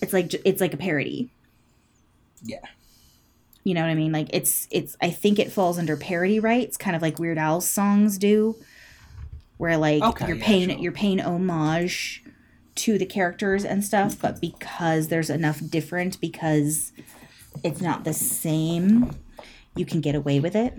[0.00, 1.30] it's like it's like a parody.
[2.42, 2.60] yeah.
[3.64, 4.12] You know what I mean?
[4.12, 7.68] Like it's it's I think it falls under parody rights, kind of like Weird Al's
[7.68, 8.54] songs do,
[9.58, 10.78] where like Okay, you're yeah, paying sure.
[10.78, 12.22] you're paying homage
[12.76, 16.92] to the characters and stuff, but because there's enough different because
[17.64, 19.10] it's not the same,
[19.74, 20.74] you can get away with it.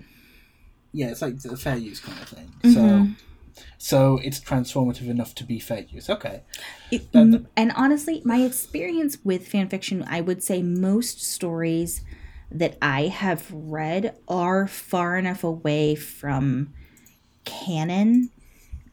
[0.94, 2.52] Yeah, it's like the fair use kind of thing.
[2.64, 3.14] Mm-hmm.
[3.14, 6.10] So, so it's transformative enough to be fair use.
[6.10, 6.44] Okay.
[6.92, 12.02] It- and honestly, my experience with fan fiction, I would say most stories
[12.52, 16.74] that I have read are far enough away from
[17.44, 18.30] canon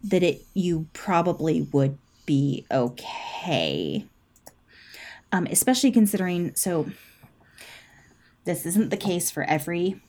[0.04, 4.06] that it you probably would be okay.
[5.32, 6.86] Um, especially considering so
[8.44, 10.00] this isn't the case for every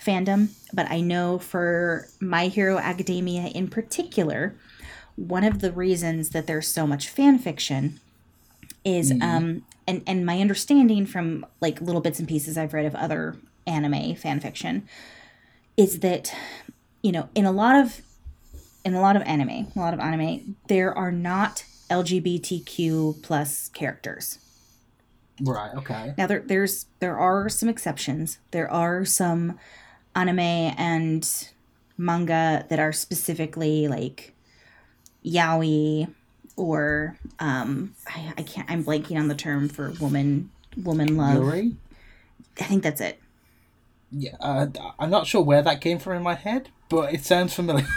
[0.00, 4.56] fandom, but I know for My Hero Academia in particular,
[5.16, 8.00] one of the reasons that there's so much fan fiction
[8.82, 12.94] is um and and my understanding from like little bits and pieces I've read of
[12.94, 13.36] other
[13.66, 14.88] anime fan fiction
[15.76, 16.34] is that
[17.02, 18.00] you know in a lot of
[18.84, 24.38] in a lot of anime a lot of anime there are not lgbtq plus characters
[25.42, 25.74] Right.
[25.74, 26.14] Okay.
[26.18, 28.38] now there there's there are some exceptions.
[28.50, 29.58] There are some
[30.14, 31.26] anime and
[31.96, 34.34] manga that are specifically like
[35.24, 36.12] yaoi
[36.56, 41.36] or um I, I can't I'm blanking on the term for woman woman love.
[41.42, 41.76] Yuri?
[42.60, 43.18] I think that's it.
[44.12, 44.36] Yeah.
[44.40, 44.66] Uh,
[44.98, 47.86] I'm not sure where that came from in my head, but it sounds familiar.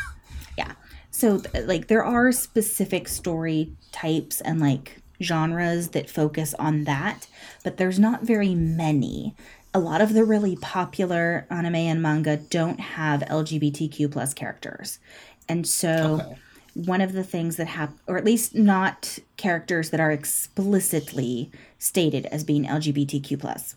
[1.14, 7.28] So th- like there are specific story types and like genres that focus on that,
[7.64, 9.36] but there's not very many.
[9.74, 15.00] A lot of the really popular anime and manga don't have LGBTQ plus characters.
[15.48, 16.36] And so Okay.
[16.74, 22.26] one of the things that happen or at least not characters that are explicitly stated
[22.28, 23.76] as being lgbtq plus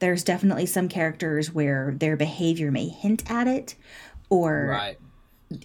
[0.00, 3.76] there's definitely some characters where their behavior may hint at it
[4.28, 4.98] or Right.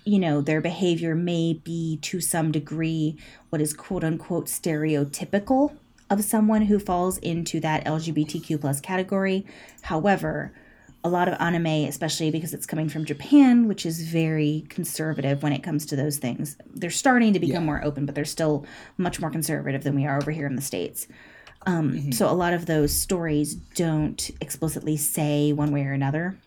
[0.05, 3.17] You know their behavior may be to some degree
[3.49, 5.75] what is quote unquote stereotypical
[6.09, 9.45] of someone who falls into that lgbtq plus category.
[9.83, 10.53] However
[11.03, 15.53] a lot of anime especially because it's coming from japan which is very conservative when
[15.53, 17.67] it comes to those things they're starting to become Yeah.
[17.67, 18.65] more open but they're still
[18.97, 21.07] much more conservative than we are over here in the states.
[21.65, 26.37] Um, so a lot of those stories don't explicitly say one way or another.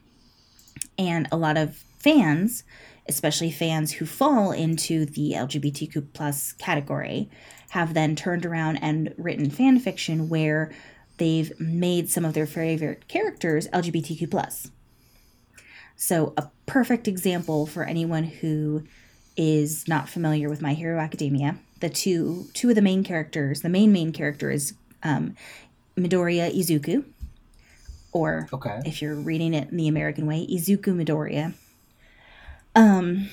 [0.99, 2.63] And a lot of fans
[3.11, 7.29] especially fans who fall into the lgbtq plus category
[7.71, 10.71] have then turned around and written fan fiction where
[11.19, 14.71] they've made some of their favorite characters lgbtq plus
[15.97, 18.83] so a perfect example for anyone who
[19.37, 23.69] is not familiar with my hero academia the two two of the main characters the
[23.69, 25.35] main main character is um,
[25.97, 27.05] midoriya izuku
[28.13, 28.81] or Okay.
[28.85, 31.55] if you're reading it in the American way, Izuku Midoriya.
[32.75, 33.29] Um,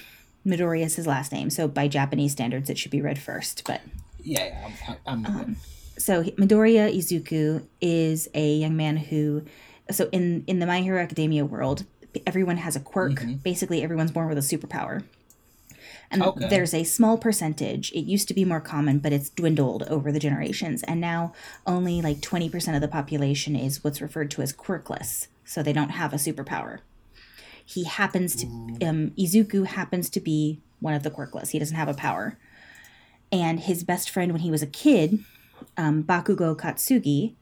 [0.45, 3.63] Midoriya is his last name, so by Japanese standards, it should be read first.
[3.65, 3.81] But
[4.23, 5.55] Yeah, I'm, I'm Um,
[5.97, 9.43] so Midoriya Izuku is a young man who,
[9.91, 11.85] so in in the My Hero Academia world,
[12.25, 13.23] everyone has a quirk.
[13.43, 15.03] Basically, everyone's born with a superpower.
[16.09, 16.47] And Okay.
[16.47, 17.91] there's a small percentage.
[17.91, 20.81] It used to be more common, but it's dwindled over the generations.
[20.83, 21.33] And now
[21.65, 25.27] only like 20% of the population is what's referred to as quirkless.
[25.43, 26.79] So they don't have a superpower.
[27.69, 28.47] He happens to,
[28.81, 31.49] um, Izuku happens to be one of the quirkless.
[31.49, 32.37] He doesn't have a power.
[33.29, 35.19] And his best friend when he was a kid,
[35.75, 37.33] um, Bakugo Katsugi,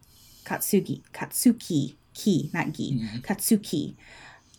[0.44, 3.96] Katsugi, Katsuki, Ki, not Gi, Katsuki.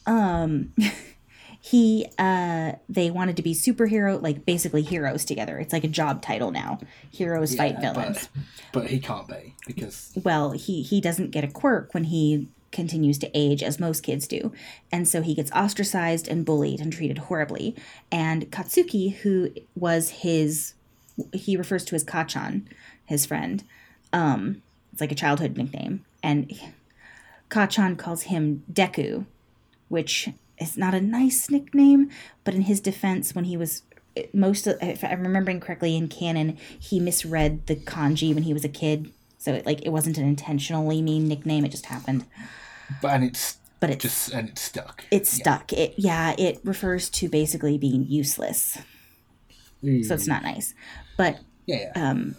[0.07, 0.73] Um,
[1.61, 5.59] he, uh, they wanted to be superhero, like basically heroes together.
[5.59, 6.79] It's like a job title now.
[7.11, 8.29] Heroes fight villains.
[8.73, 12.47] But, but he can't be because Well, he he doesn't get a quirk when he
[12.77, 14.53] continues to age as most kids do.
[14.93, 17.75] And so he gets ostracized and bullied and treated horribly.
[18.13, 20.75] And Katsuki, who was his
[21.33, 22.67] he refers to as Kacchan,
[23.07, 23.65] his friend.
[24.13, 24.63] Um,
[24.93, 26.05] it's like a childhood nickname.
[26.23, 26.53] And
[27.51, 29.27] Kacchan calls him Deku,
[29.89, 32.11] which is not a nice nickname,
[32.45, 33.83] but in his defense, when he was
[34.33, 38.69] most if I'm remembering correctly in canon, he misread the kanji when he was a
[38.69, 39.13] kid.
[39.39, 42.25] So it, like it wasn't an intentionally mean nickname, it just happened.
[43.03, 45.05] But and it's but it's Just and it's stuck.
[45.11, 45.43] it's Yeah.
[45.43, 45.73] stuck.
[45.73, 48.79] It yeah, it refers to basically being useless.
[49.83, 50.75] So it's not nice.
[51.17, 52.11] But Yeah, yeah.
[52.11, 52.35] um,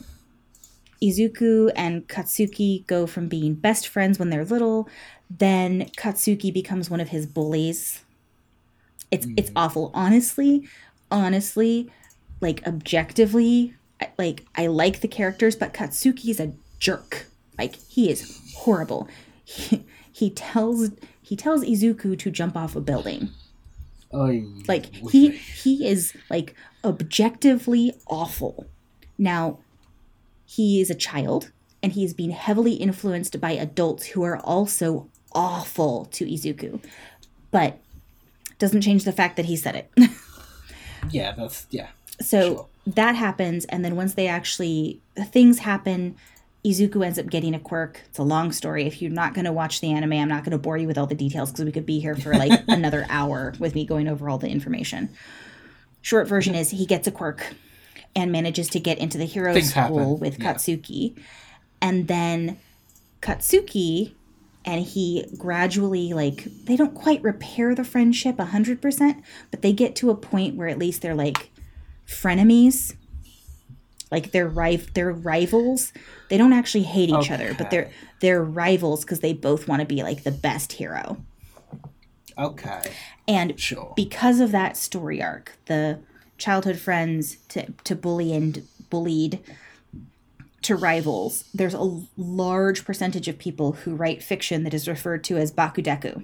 [1.02, 4.90] Izuku and Katsuki go from being best friends when they're little,
[5.30, 8.02] then Katsuki becomes one of his bullies.
[9.12, 9.92] It's it's awful.
[9.94, 10.68] Honestly,
[11.12, 11.90] honestly,
[12.42, 13.76] like objectively,
[14.18, 17.28] like I like the characters, but Katsuki's a jerk.
[17.58, 19.08] Like he is horrible.
[19.46, 19.86] He,
[20.18, 20.90] he tells
[21.22, 23.30] he tells Izuku to jump off a building.
[24.14, 28.66] Oy, Like he he is like objectively awful.
[29.20, 29.60] Now,
[30.46, 31.52] he is a child
[31.84, 36.84] and he's being heavily influenced by adults who are also awful to Izuku.
[37.52, 37.78] But
[38.58, 39.92] doesn't change the fact that he said it.
[41.12, 41.90] Yeah, that's yeah.
[42.20, 42.68] so Sure.
[42.88, 45.00] that happens and then once they actually
[45.32, 46.16] things happen
[46.68, 48.02] Izuku ends up getting a quirk.
[48.10, 48.86] It's a long story.
[48.86, 50.98] If you're not going to watch the anime, I'm not going to bore you with
[50.98, 54.08] all the details because we could be here for like another hour with me going
[54.08, 55.10] over all the information.
[56.02, 57.56] Short version is he gets a quirk
[58.16, 60.54] and manages to get into the hero Things school happen, with yeah.
[60.54, 61.18] Katsuki.
[61.82, 62.58] And then
[63.22, 64.14] Katsuki
[64.66, 70.10] and he gradually like they don't quite repair the friendship 100%, but they get to
[70.10, 71.52] a point where at least they're like
[72.06, 72.96] frenemies
[74.12, 75.92] like they're riv- they're rivals.
[76.30, 77.92] They don't actually hate each other, but they're
[78.22, 81.18] they're rivals because they both want to be like the best hero.
[82.38, 82.92] Okay.
[83.28, 83.94] And Sure.
[83.96, 86.00] because of that story arc, the
[86.38, 89.40] childhood friends to to bully and bullied
[90.64, 95.38] to rivals, there's a large percentage of people who write fiction that is referred to
[95.38, 96.24] as bakudeku.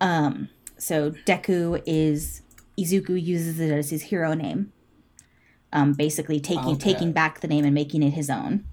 [0.00, 2.42] Um, so Deku is
[2.78, 4.72] Izuku uses it as his hero name.
[5.72, 6.92] Um, basically taking Okay.
[6.92, 8.64] taking back the name and making it his own.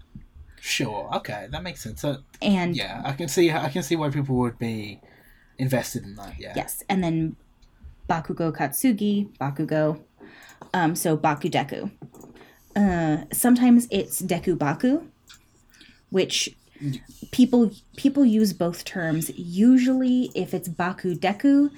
[0.62, 1.10] Sure.
[1.18, 2.02] Okay, that makes sense.
[2.02, 3.52] So, And yeah, I can see.
[3.52, 5.02] I can see why people would be
[5.58, 6.40] invested in that.
[6.40, 6.54] Yeah.
[6.56, 7.36] Yes, and then
[8.10, 10.02] Bakugo Katsugi, Bakugo.
[10.74, 11.92] Um, so Bakudeku.
[12.76, 15.04] Uh, sometimes it's Deku Baku,
[16.10, 16.56] which
[17.32, 19.30] people people use both terms.
[19.38, 21.72] Usually, if it's Baku Deku,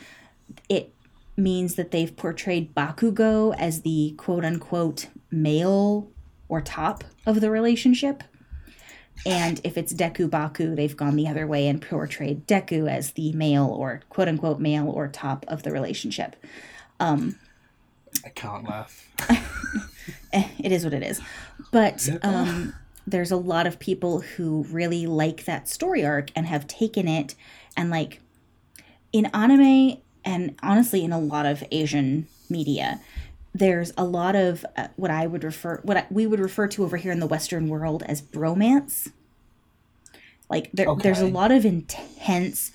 [0.69, 0.93] it
[1.37, 6.09] means that they've portrayed Bakugo as the quote unquote male
[6.49, 8.23] or top of the relationship.
[9.25, 13.31] And if it's Deku Baku, they've gone the other way and portrayed Deku as the
[13.33, 16.35] male or quote unquote male or top of the relationship.
[18.25, 19.09] I can't laugh.
[20.33, 21.21] It is what it is.
[21.71, 22.73] But um,
[23.05, 27.35] there's a lot of people who really like that story arc and have taken it
[27.75, 28.19] and like
[29.13, 29.97] in anime
[30.27, 32.99] and honestly in a lot of Asian media,
[33.55, 36.83] there's a lot of uh, what I would refer what I, we would refer to
[36.83, 39.09] over here in the Western world as bromance.
[40.49, 42.71] Like there, there's a lot of intense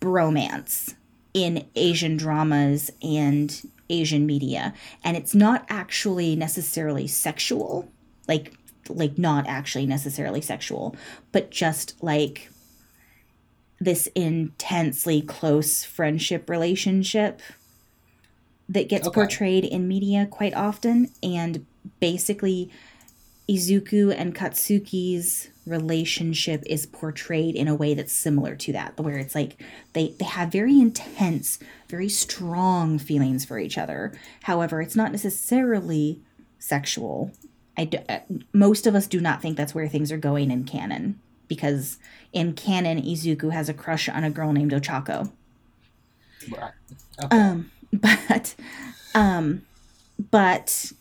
[0.00, 0.94] bromance
[1.32, 4.74] in Asian dramas and Asian media,
[5.04, 7.88] and it's not actually necessarily sexual,
[8.26, 8.54] like
[8.88, 10.96] like not actually necessarily sexual,
[11.30, 12.50] but just like
[13.80, 17.40] this intensely close friendship relationship
[18.68, 19.14] that gets Okay.
[19.14, 21.64] portrayed in media quite often and
[22.00, 22.70] basically
[23.48, 29.34] Izuku and Katsuki's relationship is portrayed in a way that's similar to that, where it's
[29.34, 29.62] like
[29.94, 31.58] they, they have very intense,
[31.88, 34.12] very strong feelings for each other.
[34.42, 36.20] However, it's not necessarily
[36.58, 37.30] sexual.
[37.78, 38.18] I uh,
[38.52, 41.18] most of us do not think that's where things are going in canon,
[41.48, 41.98] because
[42.32, 45.32] in canon, Izuku has a crush on a girl named Ochako.
[46.50, 46.72] Right.
[47.24, 47.36] Okay.
[47.36, 48.54] Um, but
[49.14, 49.62] um
[50.30, 50.92] but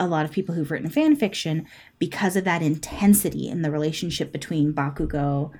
[0.00, 1.66] a lot of people who've written fan fiction
[1.98, 5.50] because of that intensity in the relationship between Bakugo,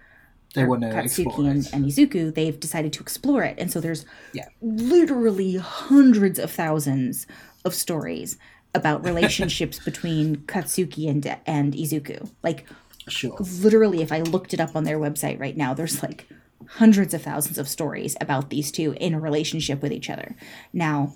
[0.54, 3.56] they want to Katsuki, and, and Izuku, they've decided to explore it.
[3.58, 4.46] And so there's Yeah.
[4.62, 7.26] literally hundreds of thousands
[7.64, 8.38] of stories
[8.74, 12.30] about relationships between Katsuki and and Izuku.
[12.42, 12.66] Like
[13.10, 13.36] Sure.
[13.60, 16.26] literally if i looked it up on their website right now there's like
[16.72, 20.34] hundreds of thousands of stories about these two in a relationship with each other
[20.72, 21.14] now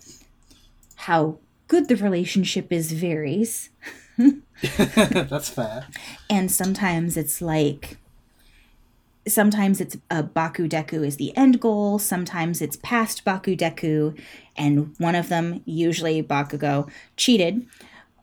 [0.96, 1.36] how
[1.68, 3.70] good the relationship is varies
[4.62, 5.86] That's fair.
[6.30, 7.96] and sometimes it's like
[9.26, 14.18] sometimes it's uh, baku deku is the end goal sometimes it's past baku deku
[14.56, 17.66] and one of them usually bakugo cheated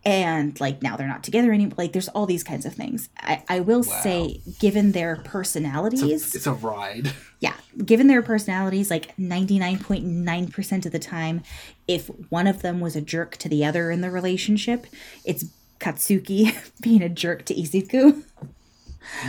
[0.10, 3.44] and like now they're not together anymore like there's all these kinds of things i,
[3.48, 7.12] I will say given their personalities It's a ride.
[7.40, 7.54] yeah
[7.86, 11.42] given their personalities like 99.9% of the time
[11.88, 14.88] if one of them was a jerk to the other in the relationship
[15.26, 15.46] it's
[15.80, 18.24] katsuki being a jerk to izuku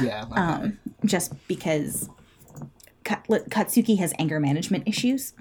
[0.02, 0.24] Yeah.
[0.32, 2.08] um, just because
[3.04, 5.32] Ka- Katsuki has anger management issues.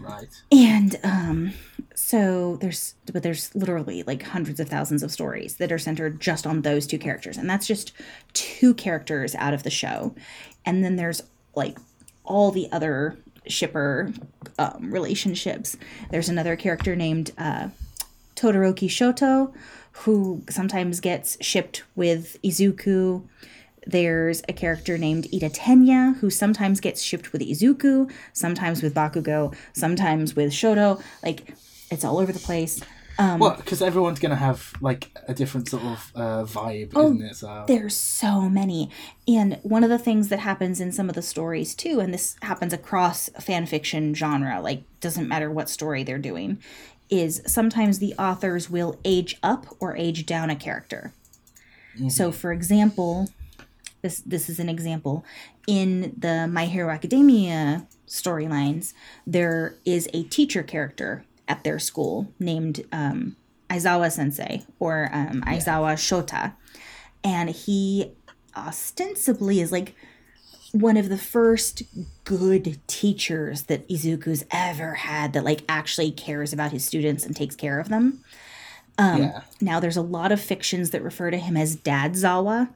[0.00, 0.28] Right.
[0.50, 1.52] And um,
[1.94, 6.46] so there's, but there's literally like hundreds of thousands of stories that are centered just
[6.46, 7.36] on those two characters.
[7.36, 7.92] And that's just
[8.32, 10.14] two characters out of the show.
[10.64, 11.22] And then there's
[11.54, 11.78] like
[12.24, 14.12] all the other shipper
[14.58, 15.76] um, relationships.
[16.10, 17.68] There's another character named uh,
[18.36, 19.52] Todoroki Shoto,
[19.92, 23.22] who sometimes gets shipped with Izuku.
[23.90, 29.54] There's a character named Iida Tenya, who sometimes gets shipped with Izuku, sometimes with Bakugo,
[29.72, 31.02] sometimes with Shoto.
[31.24, 31.54] Like,
[31.90, 32.80] it's all over the place.
[33.18, 37.22] Um, well, because everyone's gonna have like a different sort of uh, vibe, Oh, isn't
[37.22, 37.36] it?
[37.36, 38.90] So There's so many.
[39.28, 42.36] And one of the things that happens in some of the stories too, and this
[42.42, 46.62] happens across fan fiction genre, like doesn't matter what story they're doing,
[47.10, 51.12] is sometimes the authors will age up or age down a character.
[52.08, 53.28] So for example,
[54.02, 55.24] this this is an example
[55.66, 58.92] in the My Hero Academia storylines,
[59.26, 63.36] there is a teacher character at their school named um,
[63.68, 66.54] Aizawa Sensei or um, Aizawa Shota,
[67.22, 68.12] and he
[68.56, 69.94] ostensibly is like
[70.72, 71.82] one of the first
[72.24, 77.56] good teachers that Izuku's ever had that like actually cares about his students and takes
[77.56, 78.24] care of them.
[78.98, 82.68] Um, yeah, Now there's a lot of fictions that refer to him as Dad Zawa.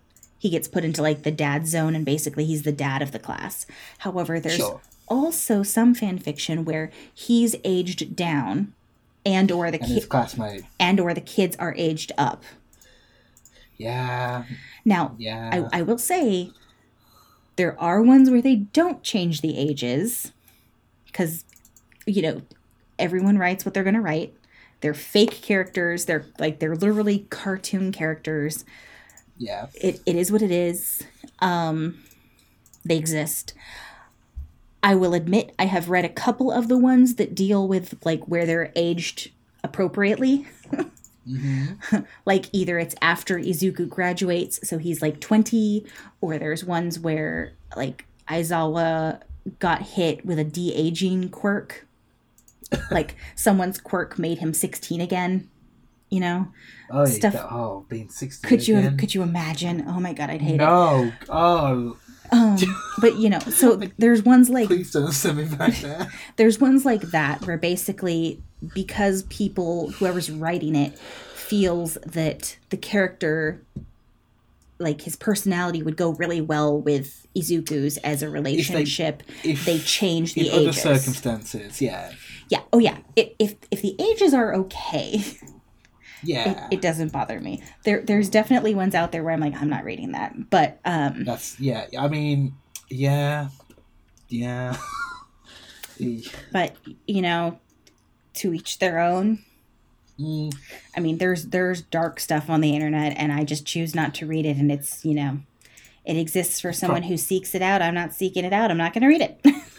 [0.44, 3.18] He gets put into like the dad zone and basically he's the dad of the
[3.18, 3.64] class.
[4.00, 4.78] However, there's Sure.
[5.08, 8.74] also some fan fiction where he's aged down
[9.24, 10.64] and or the and his ki- classmate.
[10.78, 12.42] and or the kids are aged up.
[13.78, 14.44] Yeah,
[14.84, 15.66] Now, yeah.
[15.72, 16.50] I, I will say
[17.56, 20.30] there are ones where they don't change the ages
[21.06, 21.44] because
[22.06, 22.42] you know
[22.98, 24.34] everyone writes what they're going to write
[24.82, 28.64] they're fake characters they're like they're literally cartoon characters
[29.36, 29.66] yeah.
[29.74, 31.02] it, it is what it is.
[31.40, 32.02] Um
[32.84, 33.54] they exist.
[34.82, 38.24] I will admit i have read a couple of the ones that deal with like
[38.28, 39.30] where they're aged
[39.62, 40.46] appropriately.
[42.26, 45.86] Like either it's after izuku graduates so he's like 20
[46.20, 49.20] or there's ones where like aizawa
[49.58, 51.86] got hit with a de-aging quirk.
[52.90, 55.48] Like someone's quirk made him 16 again
[56.14, 56.46] you know
[56.90, 57.48] Oh, Stuff- Stuff.
[57.50, 58.46] oh, being sixty.
[58.46, 58.96] could you again?
[58.98, 61.12] could you imagine oh my god i'd hate it No.
[61.28, 61.96] Oh,
[62.32, 62.56] Um,
[63.00, 66.08] but you know, so there's ones like please don't send me back there.
[66.36, 68.40] there's ones like that where basically
[68.74, 70.98] because people whoever's writing it
[71.34, 73.60] feels that the character
[74.78, 80.34] like his personality would go really well with Izuku's as a relationship if- they change
[80.34, 82.12] the In other circumstances, yeah,
[82.48, 85.22] yeah oh yeah if, if if the ages are okay
[86.24, 86.68] yeah.
[86.70, 89.84] it doesn't bother me there there's definitely ones out there where i'm like i'm not
[89.84, 91.86] reading that but um That's yeah.
[91.98, 92.54] I mean,
[92.88, 93.48] yeah,
[94.28, 94.76] yeah.
[96.52, 97.60] But you know
[98.34, 99.44] to each their own
[100.18, 100.52] mm,
[100.96, 104.26] I mean, there's there's dark stuff on the internet, and I just choose not to
[104.26, 104.56] read it.
[104.56, 105.38] And it's you know,
[106.04, 107.80] it exists for someone who seeks it out.
[107.80, 108.70] I'm not seeking it out.
[108.70, 109.40] I'm not going to read it.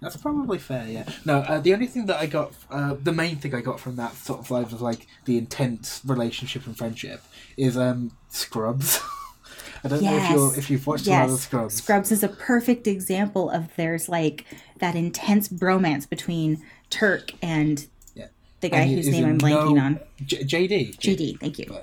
[0.00, 1.08] That's probably fair, yeah.
[1.24, 3.96] No, uh, the only thing that I got, uh, the main thing I got from
[3.96, 7.22] that sort of vibe of like the intense relationship and friendship
[7.56, 9.00] is um Scrubs.
[9.84, 11.74] I don't know if you're if you've watched a lot of Scrubs.
[11.74, 14.44] Scrubs is a perfect example of there's like
[14.78, 18.26] that intense bromance between Turk and Yeah.
[18.60, 20.00] the guy And whose name I'm blanking no- on.
[20.24, 20.96] J- JD.
[20.98, 21.76] JD, thank you.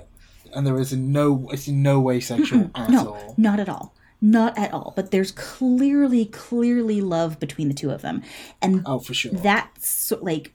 [0.54, 3.34] And there is in no, it's in no way sexual at No, all.
[3.36, 3.94] not at all.
[4.20, 4.92] Not at all.
[4.96, 8.22] But there's clearly, clearly love between the two of them,
[8.62, 9.32] and Oh, for sure.
[9.32, 10.52] that's like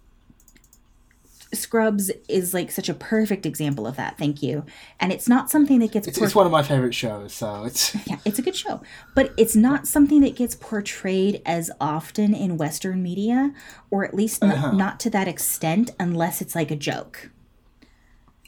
[1.53, 4.17] Scrubs is like such a perfect example of that.
[4.17, 4.65] Thank you.
[5.01, 7.65] And it's not something that gets it's, por- it's one of my favorite shows, so
[7.65, 8.81] it's yeah, it's a good show,
[9.15, 13.53] but it's not something that gets portrayed as often in Western media,
[13.89, 14.71] or at least Uh-huh.
[14.71, 17.29] not to that extent, unless it's like a joke.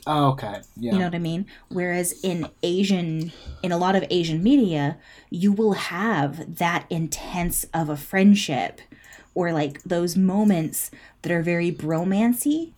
[0.08, 0.62] Oh, okay.
[0.78, 0.93] Yeah.
[0.93, 1.45] You know what I mean?
[1.70, 3.32] Whereas in Asian,
[3.62, 4.97] in a lot of Asian media,
[5.30, 8.82] you will have that intense of a friendship
[9.36, 10.91] or like those moments
[11.22, 12.72] that are very bromancy.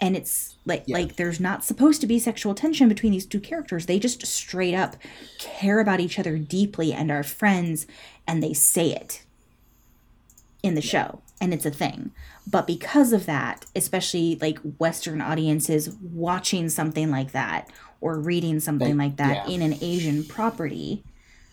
[0.00, 3.86] And it's like like there's not supposed to be sexual tension between these two characters.
[3.86, 4.96] They just straight up
[5.38, 7.86] care about each other deeply and are friends
[8.26, 9.24] and they say it
[10.62, 12.10] in the show and it's a thing
[12.50, 17.68] but because of that especially like western audiences watching something like that
[18.00, 19.54] or reading something They- like that yeah.
[19.54, 21.04] in an asian property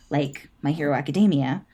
[0.09, 1.65] like my hero academia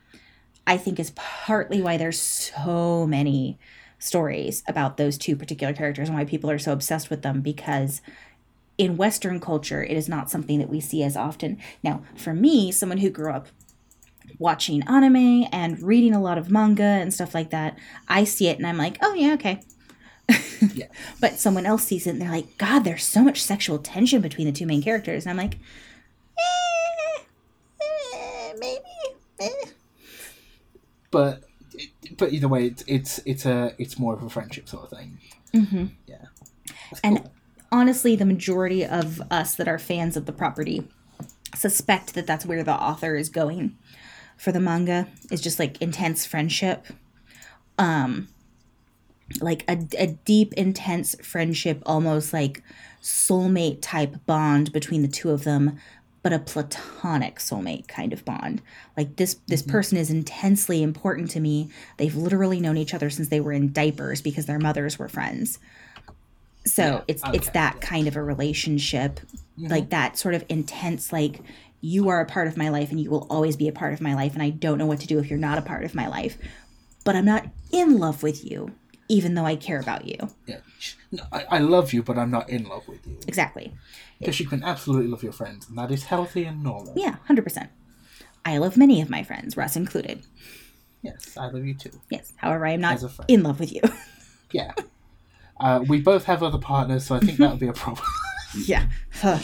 [0.66, 3.60] i think is partly why there's so many
[4.00, 8.02] stories about those two particular characters and why people are so obsessed with them because
[8.78, 12.72] in western culture it is not something that we see as often now for me
[12.72, 13.48] someone who grew up
[14.40, 17.78] watching anime and reading a lot of manga and stuff like that,
[18.08, 19.62] I see it and I'm like, oh yeah, okay.
[20.76, 20.86] Yeah.
[21.20, 24.46] But someone else sees it and they're like, God, there's so much sexual tension between
[24.46, 25.26] the two main characters.
[25.26, 25.58] And I'm like,
[26.38, 27.22] eh,
[28.14, 28.82] eh, maybe.
[29.40, 29.50] eh.
[31.10, 31.44] But
[32.18, 35.18] but either way, it's it's it's a it's more of a friendship sort of thing.
[35.54, 35.86] Mm-hmm.
[36.08, 36.26] Yeah.
[36.92, 37.32] That's And cool.
[37.72, 40.88] honestly, the majority of us that are fans of the property
[41.56, 43.78] suspect that that's where the author is going
[44.42, 46.88] for the manga is just like intense friendship.
[47.78, 48.28] Um,
[49.40, 52.64] like a, a deep, intense friendship, almost like
[53.04, 55.78] soulmate type bond between the two of them,
[56.24, 58.64] but a platonic soulmate kind of bond.
[58.98, 61.70] Like this this person is intensely important to me.
[61.98, 65.60] They've literally known each other since they were in diapers because their mothers were friends.
[66.66, 67.88] So Yeah, it's it's that yeah.
[67.88, 69.20] kind of a relationship,
[69.56, 71.42] like that sort of intense like
[71.82, 74.02] you are a part of my life and you will always be a part of
[74.02, 75.96] my life and I don't know what to do if you're not a part of
[75.96, 76.38] my life.
[77.04, 78.72] But I'm not in love with you
[79.12, 80.16] even though I care about you.
[80.46, 80.60] Yeah.
[81.12, 83.18] No, I, I love you, but I'm not in love with you.
[83.28, 83.74] Exactly.
[84.20, 86.94] Because you can absolutely love your friends, and that is healthy and normal.
[86.96, 87.68] Yeah, 100%.
[88.46, 90.24] I love many of my friends, Russ included.
[91.02, 91.92] Yes, I love you too.
[92.10, 92.32] Yes.
[92.38, 93.30] However, I am not As a friend.
[93.30, 93.82] in love with you.
[94.54, 94.74] Yeah.
[95.58, 98.06] Uh, we both have other partners, so I think that would be a problem.
[98.66, 98.90] yeah.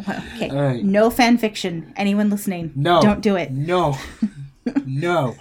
[0.00, 0.50] Okay.
[0.50, 0.84] All right.
[0.84, 1.92] No fan fiction.
[1.96, 2.72] Anyone listening?
[2.74, 3.00] No.
[3.00, 3.50] Don't do it.
[3.50, 3.96] No.
[4.86, 5.36] no.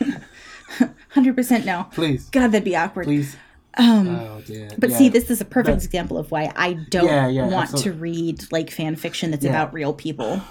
[1.16, 1.88] 100% no.
[1.92, 2.30] Please.
[2.30, 3.06] God, that'd be awkward.
[3.06, 3.36] Please.
[3.76, 4.70] Um, Oh, dear.
[4.78, 4.98] But Yeah.
[4.98, 8.52] see, this is a perfect example of why I don't Yeah, yeah, want to read
[8.52, 10.42] like fan fiction that's about real people.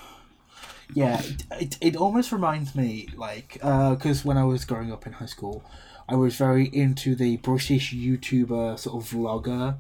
[0.95, 5.15] Yeah, it, it, it almost reminds me, like, because when I was growing up in
[5.15, 5.65] high school,
[6.09, 9.77] I was very into the British YouTuber sort of vlogger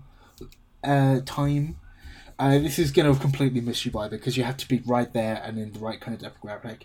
[0.84, 1.76] uh, time.
[2.42, 5.12] Uh, this is going to completely miss you by because you have to be right
[5.12, 6.80] there and in the right kind of demographic.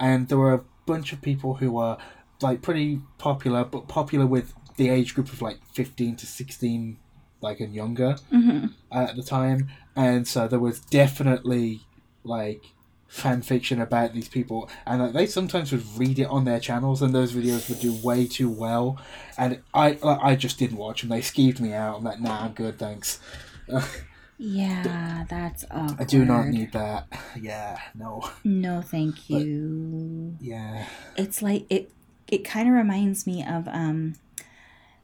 [0.00, 1.98] And there were a bunch of people who were,
[2.40, 6.96] like, pretty popular, but popular with the age group of, like, 15 to 16,
[7.42, 11.82] like, and younger hmm uh, at the time, and so there was definitely
[12.24, 12.62] like
[13.08, 17.02] fan fiction about these people, and like, they sometimes would read it on their channels,
[17.02, 18.98] and those videos would do way too well,
[19.36, 21.10] and I like, I just didn't watch them.
[21.10, 21.98] They skeeved me out.
[21.98, 23.20] I'm like, nah, I'm good, thanks.
[24.44, 26.00] Yeah, that's awkward.
[26.00, 27.06] I do not need that.
[27.40, 30.36] Yeah, no, No, thank you.
[30.40, 30.86] yeah,
[31.16, 31.90] it's like it
[32.28, 34.14] it kind of reminds me of um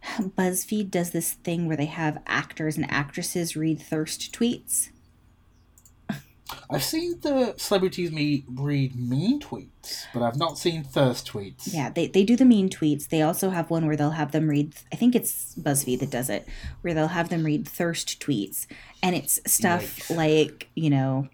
[0.19, 4.91] BuzzFeed does this thing where they have actors and actresses read thirst tweets.
[6.71, 11.73] I've seen the celebrities me read mean tweets, but I've not seen thirst tweets.
[11.73, 13.09] Yeah, they, they do the mean tweets.
[13.09, 16.31] They also have one where they'll have them read I think it's BuzzFeed that does
[16.31, 16.47] it,
[16.81, 18.67] where they'll have them read thirst tweets.
[19.03, 20.17] And it's stuff Yikes.
[20.17, 21.29] like, you know,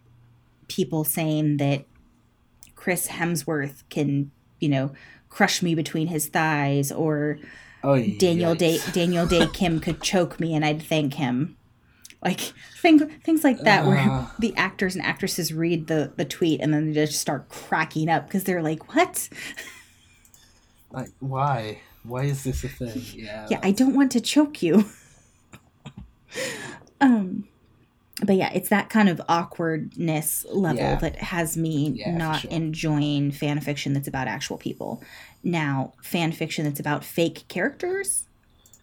[0.69, 1.85] people saying that
[2.75, 4.93] Chris Hemsworth can, you know,
[5.29, 7.39] crush me between his thighs or
[7.83, 8.79] Oh, Daniel Day.
[8.93, 11.57] Daniel Dae Kim could choke me and I'd thank him.
[12.25, 12.41] Like
[12.81, 14.27] things things like that where Uh.
[14.39, 18.27] the actors and actresses read the the tweet and then they just start cracking up
[18.27, 19.29] because they're like, "What?
[20.91, 21.81] Like, why?
[22.05, 23.03] Why is this a thing?
[23.14, 23.47] Yeah.
[23.51, 24.85] Yeah, I don't want to choke you."
[27.01, 27.49] um
[28.25, 30.95] but yeah, it's that kind of awkwardness level Yeah.
[30.97, 32.51] that has me Yeah, not sure.
[32.53, 35.03] enjoying fan fiction that's about actual people.
[35.43, 38.29] Now, fan fiction that's about fake characters,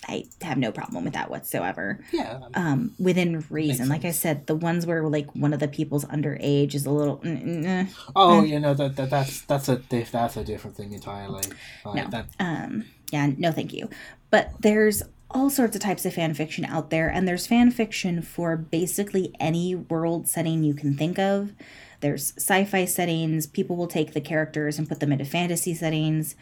[0.08, 2.04] I have no problem with that whatsoever.
[2.12, 2.40] yeah.
[2.56, 3.88] um, within reason.
[3.88, 7.18] Like I said, the ones where like one of the people's underage is a little.
[7.18, 7.86] mm, mm, eh.
[8.16, 11.44] Oh, you know that, that that's that's a diff, that's a different thing entirely.
[11.86, 12.10] Like, No.
[12.10, 13.90] that, Um, yeah, no, thank you.
[14.32, 18.22] But there's all sorts of types of fan fiction out there, and there's fan fiction
[18.22, 21.54] for basically any world setting you can think of.
[22.02, 23.46] There's sci-fi settings.
[23.46, 26.36] People will take the characters and put them into fantasy settings.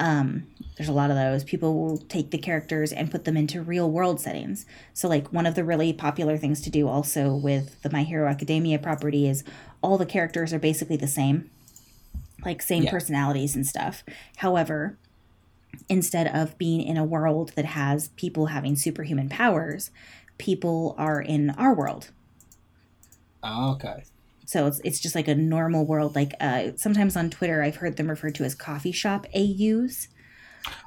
[0.00, 0.46] Um,
[0.76, 1.44] there's a lot of those.
[1.44, 4.64] People will take the characters and put them into real world settings.
[4.94, 8.28] So, like, one of the really popular things to do also with the My Hero
[8.28, 9.44] Academia property is
[9.82, 11.50] all the characters are basically the same,
[12.44, 12.90] like, same Yeah.
[12.90, 14.02] personalities and stuff.
[14.38, 14.96] However,
[15.88, 19.90] instead of being in a world that has people having superhuman powers,
[20.38, 22.10] people are in our world.
[23.42, 24.04] oh, okay.
[24.50, 26.16] So it's, it's just like a normal world.
[26.16, 30.08] Like uh, sometimes on Twitter, I've heard them referred to as coffee shop AUs.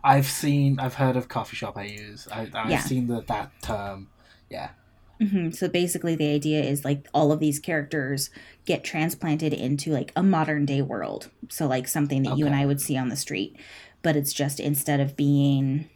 [0.03, 2.28] I've seen, I've heard of coffee shop AUs.
[2.32, 2.80] I, I've Yeah.
[2.80, 4.09] seen the, that term.
[4.49, 4.72] Yeah.
[5.20, 8.30] hmm So basically, the idea is like all of these characters
[8.66, 11.30] get transplanted into like a modern day world.
[11.49, 13.57] So like something that you and I would see on the street,
[14.01, 15.89] but it's just instead of being,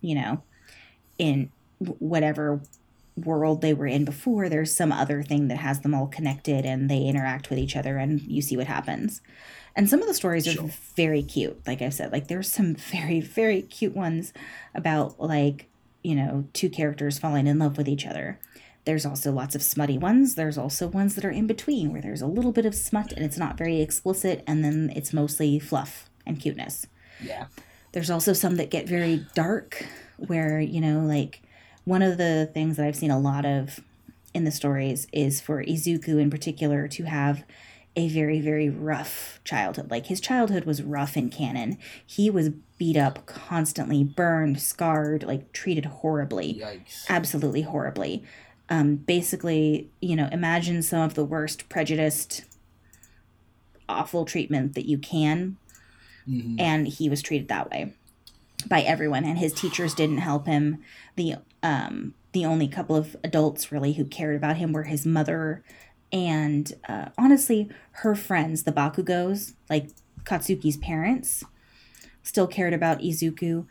[0.00, 0.42] you know,
[1.18, 2.62] in whatever
[3.16, 6.88] world they were in before, there's some other thing that has them all connected and
[6.90, 9.20] they interact with each other and you see what happens.
[9.76, 10.70] And some of the stories are Sure.
[10.96, 11.60] very cute.
[11.66, 14.32] Like I said, like there's some very, very cute ones
[14.74, 15.68] about like,
[16.02, 18.38] you know, two characters falling in love with each other.
[18.84, 20.34] There's also lots of smutty ones.
[20.34, 23.24] There's also ones that are in between where there's a little bit of smut and
[23.24, 26.86] it's not very explicit and then it's mostly fluff and cuteness.
[27.22, 27.46] Yeah.
[27.92, 29.86] There's also some that get very dark,
[30.16, 31.42] where, you know, like
[31.84, 33.80] one of the things that I've seen a lot of
[34.34, 37.44] in the stories is for Izuku in particular to have
[37.94, 39.90] a very, very rough childhood.
[39.90, 41.76] Like his childhood was rough in canon.
[42.06, 47.04] He was beat up constantly, burned, scarred, like treated horribly Yikes.
[47.10, 48.24] absolutely horribly.
[48.70, 52.44] Um, basically, you know, imagine some of the worst prejudiced,
[53.88, 55.56] awful treatment that you can,
[56.26, 56.58] Mhm.
[56.58, 57.92] and he was treated that way
[58.68, 59.24] by everyone.
[59.24, 60.78] And his teachers didn't help him.
[61.16, 65.62] The um, the only couple of adults really who cared about him were his mother
[66.12, 69.88] and uh, honestly her friends, the Bakugos, like
[70.24, 71.44] Katsuki's parents,
[72.22, 73.66] still cared about Izuku.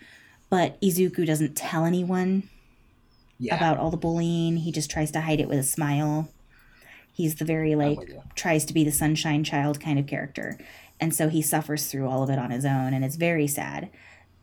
[0.50, 2.50] But Izuku doesn't tell anyone
[3.40, 3.56] Yeah.
[3.56, 4.58] about all the bullying.
[4.58, 6.30] He just tries to hide it with a smile.
[7.14, 8.00] He's the very like
[8.36, 10.58] tries to be the sunshine child kind of character.
[11.00, 13.90] And so he suffers through all of it on his own and it's very sad.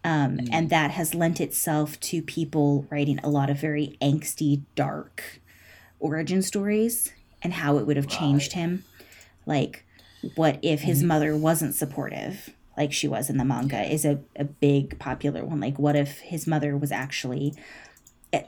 [0.05, 0.49] Um, mm.
[0.53, 5.40] and that has lent itself to people writing a lot of very angsty, dark
[5.99, 8.84] origin stories and how it would have changed him.
[9.46, 9.84] Like,
[10.34, 11.09] what if his mm-hmm.
[11.09, 15.61] mother wasn't supportive, like she was in the manga, is a, a big popular one.
[15.61, 17.55] Like, what if his mother was actually,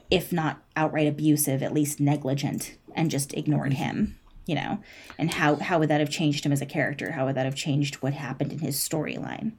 [0.09, 3.83] if not outright abusive, at least negligent and just ignored mm-hmm.
[3.83, 4.17] him?
[4.47, 4.79] You know,
[5.17, 7.11] and how how would that have changed him as a character?
[7.11, 9.53] How would that have changed what happened in his storyline?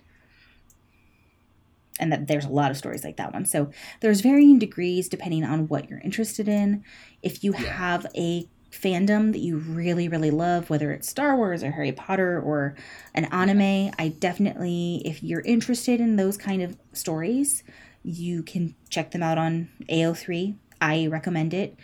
[2.02, 3.46] And that there's a lot of stories like that one.
[3.46, 6.84] So there's varying degrees depending on what you're interested in.
[7.22, 11.70] If you have a fandom that you really really love whether it's Star Wars or
[11.70, 12.74] Harry Potter or
[13.14, 17.62] an anime, I definitely if you're interested in those kind of stories,
[18.02, 20.56] you can check them out on AO3.
[20.80, 21.78] I recommend it.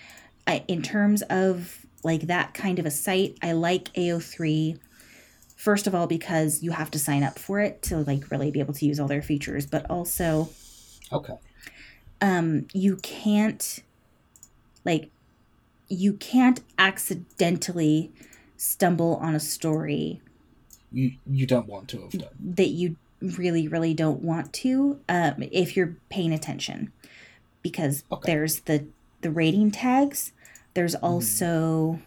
[0.46, 4.78] I, in terms of like that kind of a site, I like AO3
[5.58, 8.60] first of all because you have to sign up for it to like really be
[8.60, 10.48] able to use all their features but also
[11.12, 11.34] Okay.
[12.20, 13.80] um you can't
[14.84, 15.10] like
[15.88, 18.12] you can't accidentally
[18.56, 20.20] stumble on a story
[20.92, 22.28] You you don't want to have done.
[22.56, 26.92] that you really really don't want to um if you're paying attention
[27.62, 28.32] because Okay.
[28.32, 28.86] there's the
[29.22, 30.32] the rating tags
[30.74, 31.98] there's also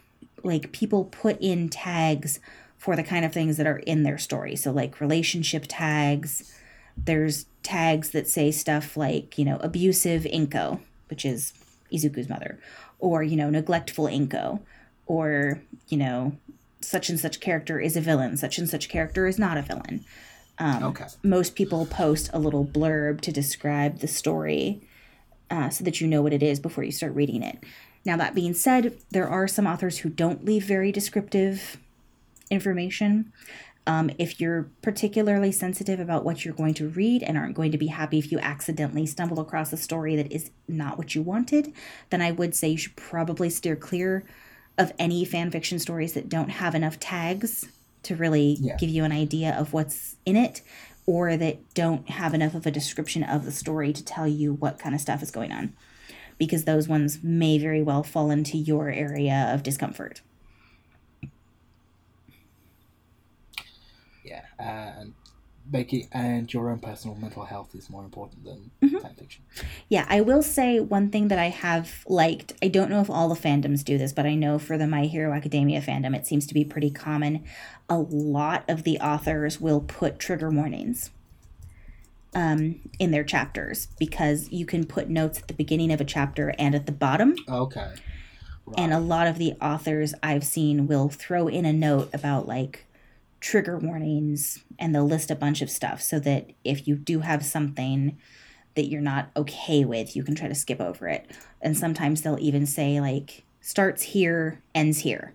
[0.42, 2.40] like people put in tags
[2.82, 6.52] for the kind of things that are in their story so like relationship tags
[6.96, 11.52] there's tags that say stuff like you know abusive inko which is
[11.92, 12.58] izuku's mother
[12.98, 14.58] or you know neglectful inko
[15.06, 16.32] or you know
[16.80, 20.04] such and such character is a villain such and such character is not a villain
[20.60, 21.06] okay.
[21.22, 24.80] most people post a little blurb to describe the story
[25.52, 27.62] uh, so that you know what it is before you start reading it.
[28.04, 31.78] Now, that being said, there are some authors who don't leave very descriptive
[32.52, 33.32] information.
[33.84, 37.78] Um, if you're particularly sensitive about what you're going to read and aren't going to
[37.78, 41.72] be happy if you accidentally stumble across a story that is not what you wanted,
[42.10, 44.24] then I would say you should probably steer clear
[44.78, 47.66] of any fan fiction stories that don't have enough tags
[48.04, 48.76] to really Yeah.
[48.76, 50.62] give you an idea of what's in it
[51.04, 54.78] or that don't have enough of a description of the story to tell you what
[54.78, 55.72] kind of stuff is going on
[56.38, 60.20] because those ones may very well fall into your area of discomfort.
[64.62, 65.04] Yeah.
[65.70, 68.98] make it and your own personal mental health is more important than Mm-hmm.
[68.98, 69.42] fan fiction.
[69.88, 72.52] Yeah, I will say one thing that I have liked.
[72.62, 75.04] I don't know if all the fandoms do this, but I know for the My
[75.06, 77.44] Hero Academia fandom, it seems to be pretty common.
[77.88, 81.10] A lot of the authors will put trigger warnings
[82.34, 86.54] um, in their chapters because you can put notes at the beginning of a chapter
[86.58, 87.34] and at the bottom.
[87.48, 87.92] Okay.
[88.66, 88.78] Right.
[88.78, 92.86] And a lot of the authors I've seen will throw in a note about like
[93.42, 97.44] trigger warnings and they'll list a bunch of stuff so that if you do have
[97.44, 98.16] something
[98.76, 101.28] that you're not okay with, you can try to skip over it.
[101.60, 105.34] And sometimes they'll even say like starts here, ends here.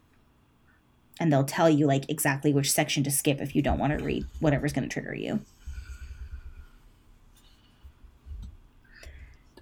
[1.19, 4.03] And they'll tell you like exactly which section to skip if you don't want to
[4.03, 5.41] read whatever's going to trigger you.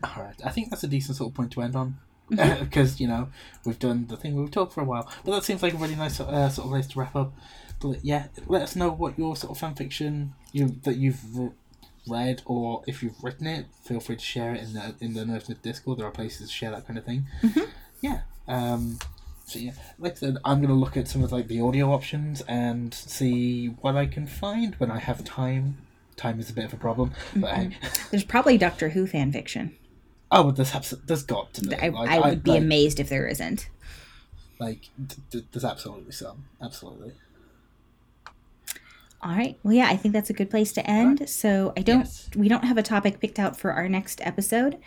[0.04, 0.36] All right.
[0.46, 1.98] I think that's a decent sort of point to end on.
[2.32, 2.64] Mm-hmm.
[2.66, 3.30] Because, you know,
[3.66, 5.10] we've done the thing we've talked for a while.
[5.24, 7.34] But that seems like a really nice uh, sort of place to wrap up.
[7.82, 11.24] But yeah, let us know what your sort of fan fiction you, that you've
[12.08, 15.22] read or if you've written it, feel free to share it in the in the
[15.22, 16.00] Nerdsmith Discord.
[16.00, 17.26] There are places to share that kind of thing.
[17.42, 17.70] Mm-hmm.
[18.02, 18.22] yeah.
[18.48, 19.00] Um,
[19.46, 22.42] so yeah, like I said, I'm gonna look at some of like the audio options
[22.48, 25.78] and see what I can find when I have time.
[26.16, 27.78] Time is a bit of a problem, but hey.
[28.10, 29.76] There's probably Doctor Who fan fiction.
[30.32, 31.76] oh, but there's there's got to be.
[31.76, 33.68] I, Like, I would be like, amazed if there isn't.
[34.60, 37.12] Like, th- th- there's absolutely some, absolutely.
[39.26, 39.58] All right.
[39.64, 41.28] Well, yeah, I think that's a good place to end.
[41.28, 42.02] So I don't.
[42.02, 42.30] Yes.
[42.36, 44.78] We don't have a topic picked out for our next episode,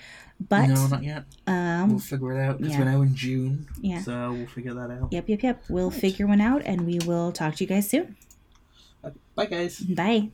[0.49, 1.25] but no, not yet.
[1.49, 2.79] um, We'll figure it out because yeah.
[2.79, 3.67] we're now in June.
[3.81, 4.01] Yeah.
[4.01, 5.13] So we'll figure that out.
[5.13, 5.65] yep, yep, yep.
[5.69, 8.17] We'll figure one out, and we will talk to you guys soon.
[9.35, 9.81] Bye, guys.
[9.81, 10.31] Bye.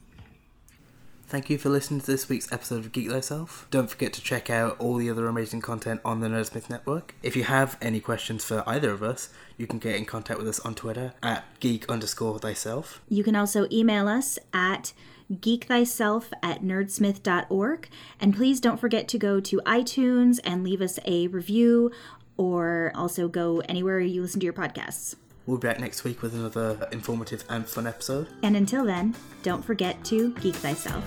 [1.27, 3.67] Thank you for listening to this week's episode of Geek Thyself.
[3.71, 7.15] Don't forget to check out all the other amazing content on the Nerdsmith Network.
[7.23, 10.47] If you have any questions for either of us, you can get in contact with
[10.49, 13.01] us on Twitter at geek underscore thyself.
[13.09, 14.93] You can also email us at
[15.33, 17.89] geekthyself at nerdsmith.org.
[18.21, 21.91] And please don't forget to go to iTunes and leave us a review
[22.37, 25.17] or also go anywhere you listen to your podcasts.
[25.47, 28.29] We'll be back next week with another informative and fun episode.
[28.43, 31.05] And until then, don't forget to geek thyself.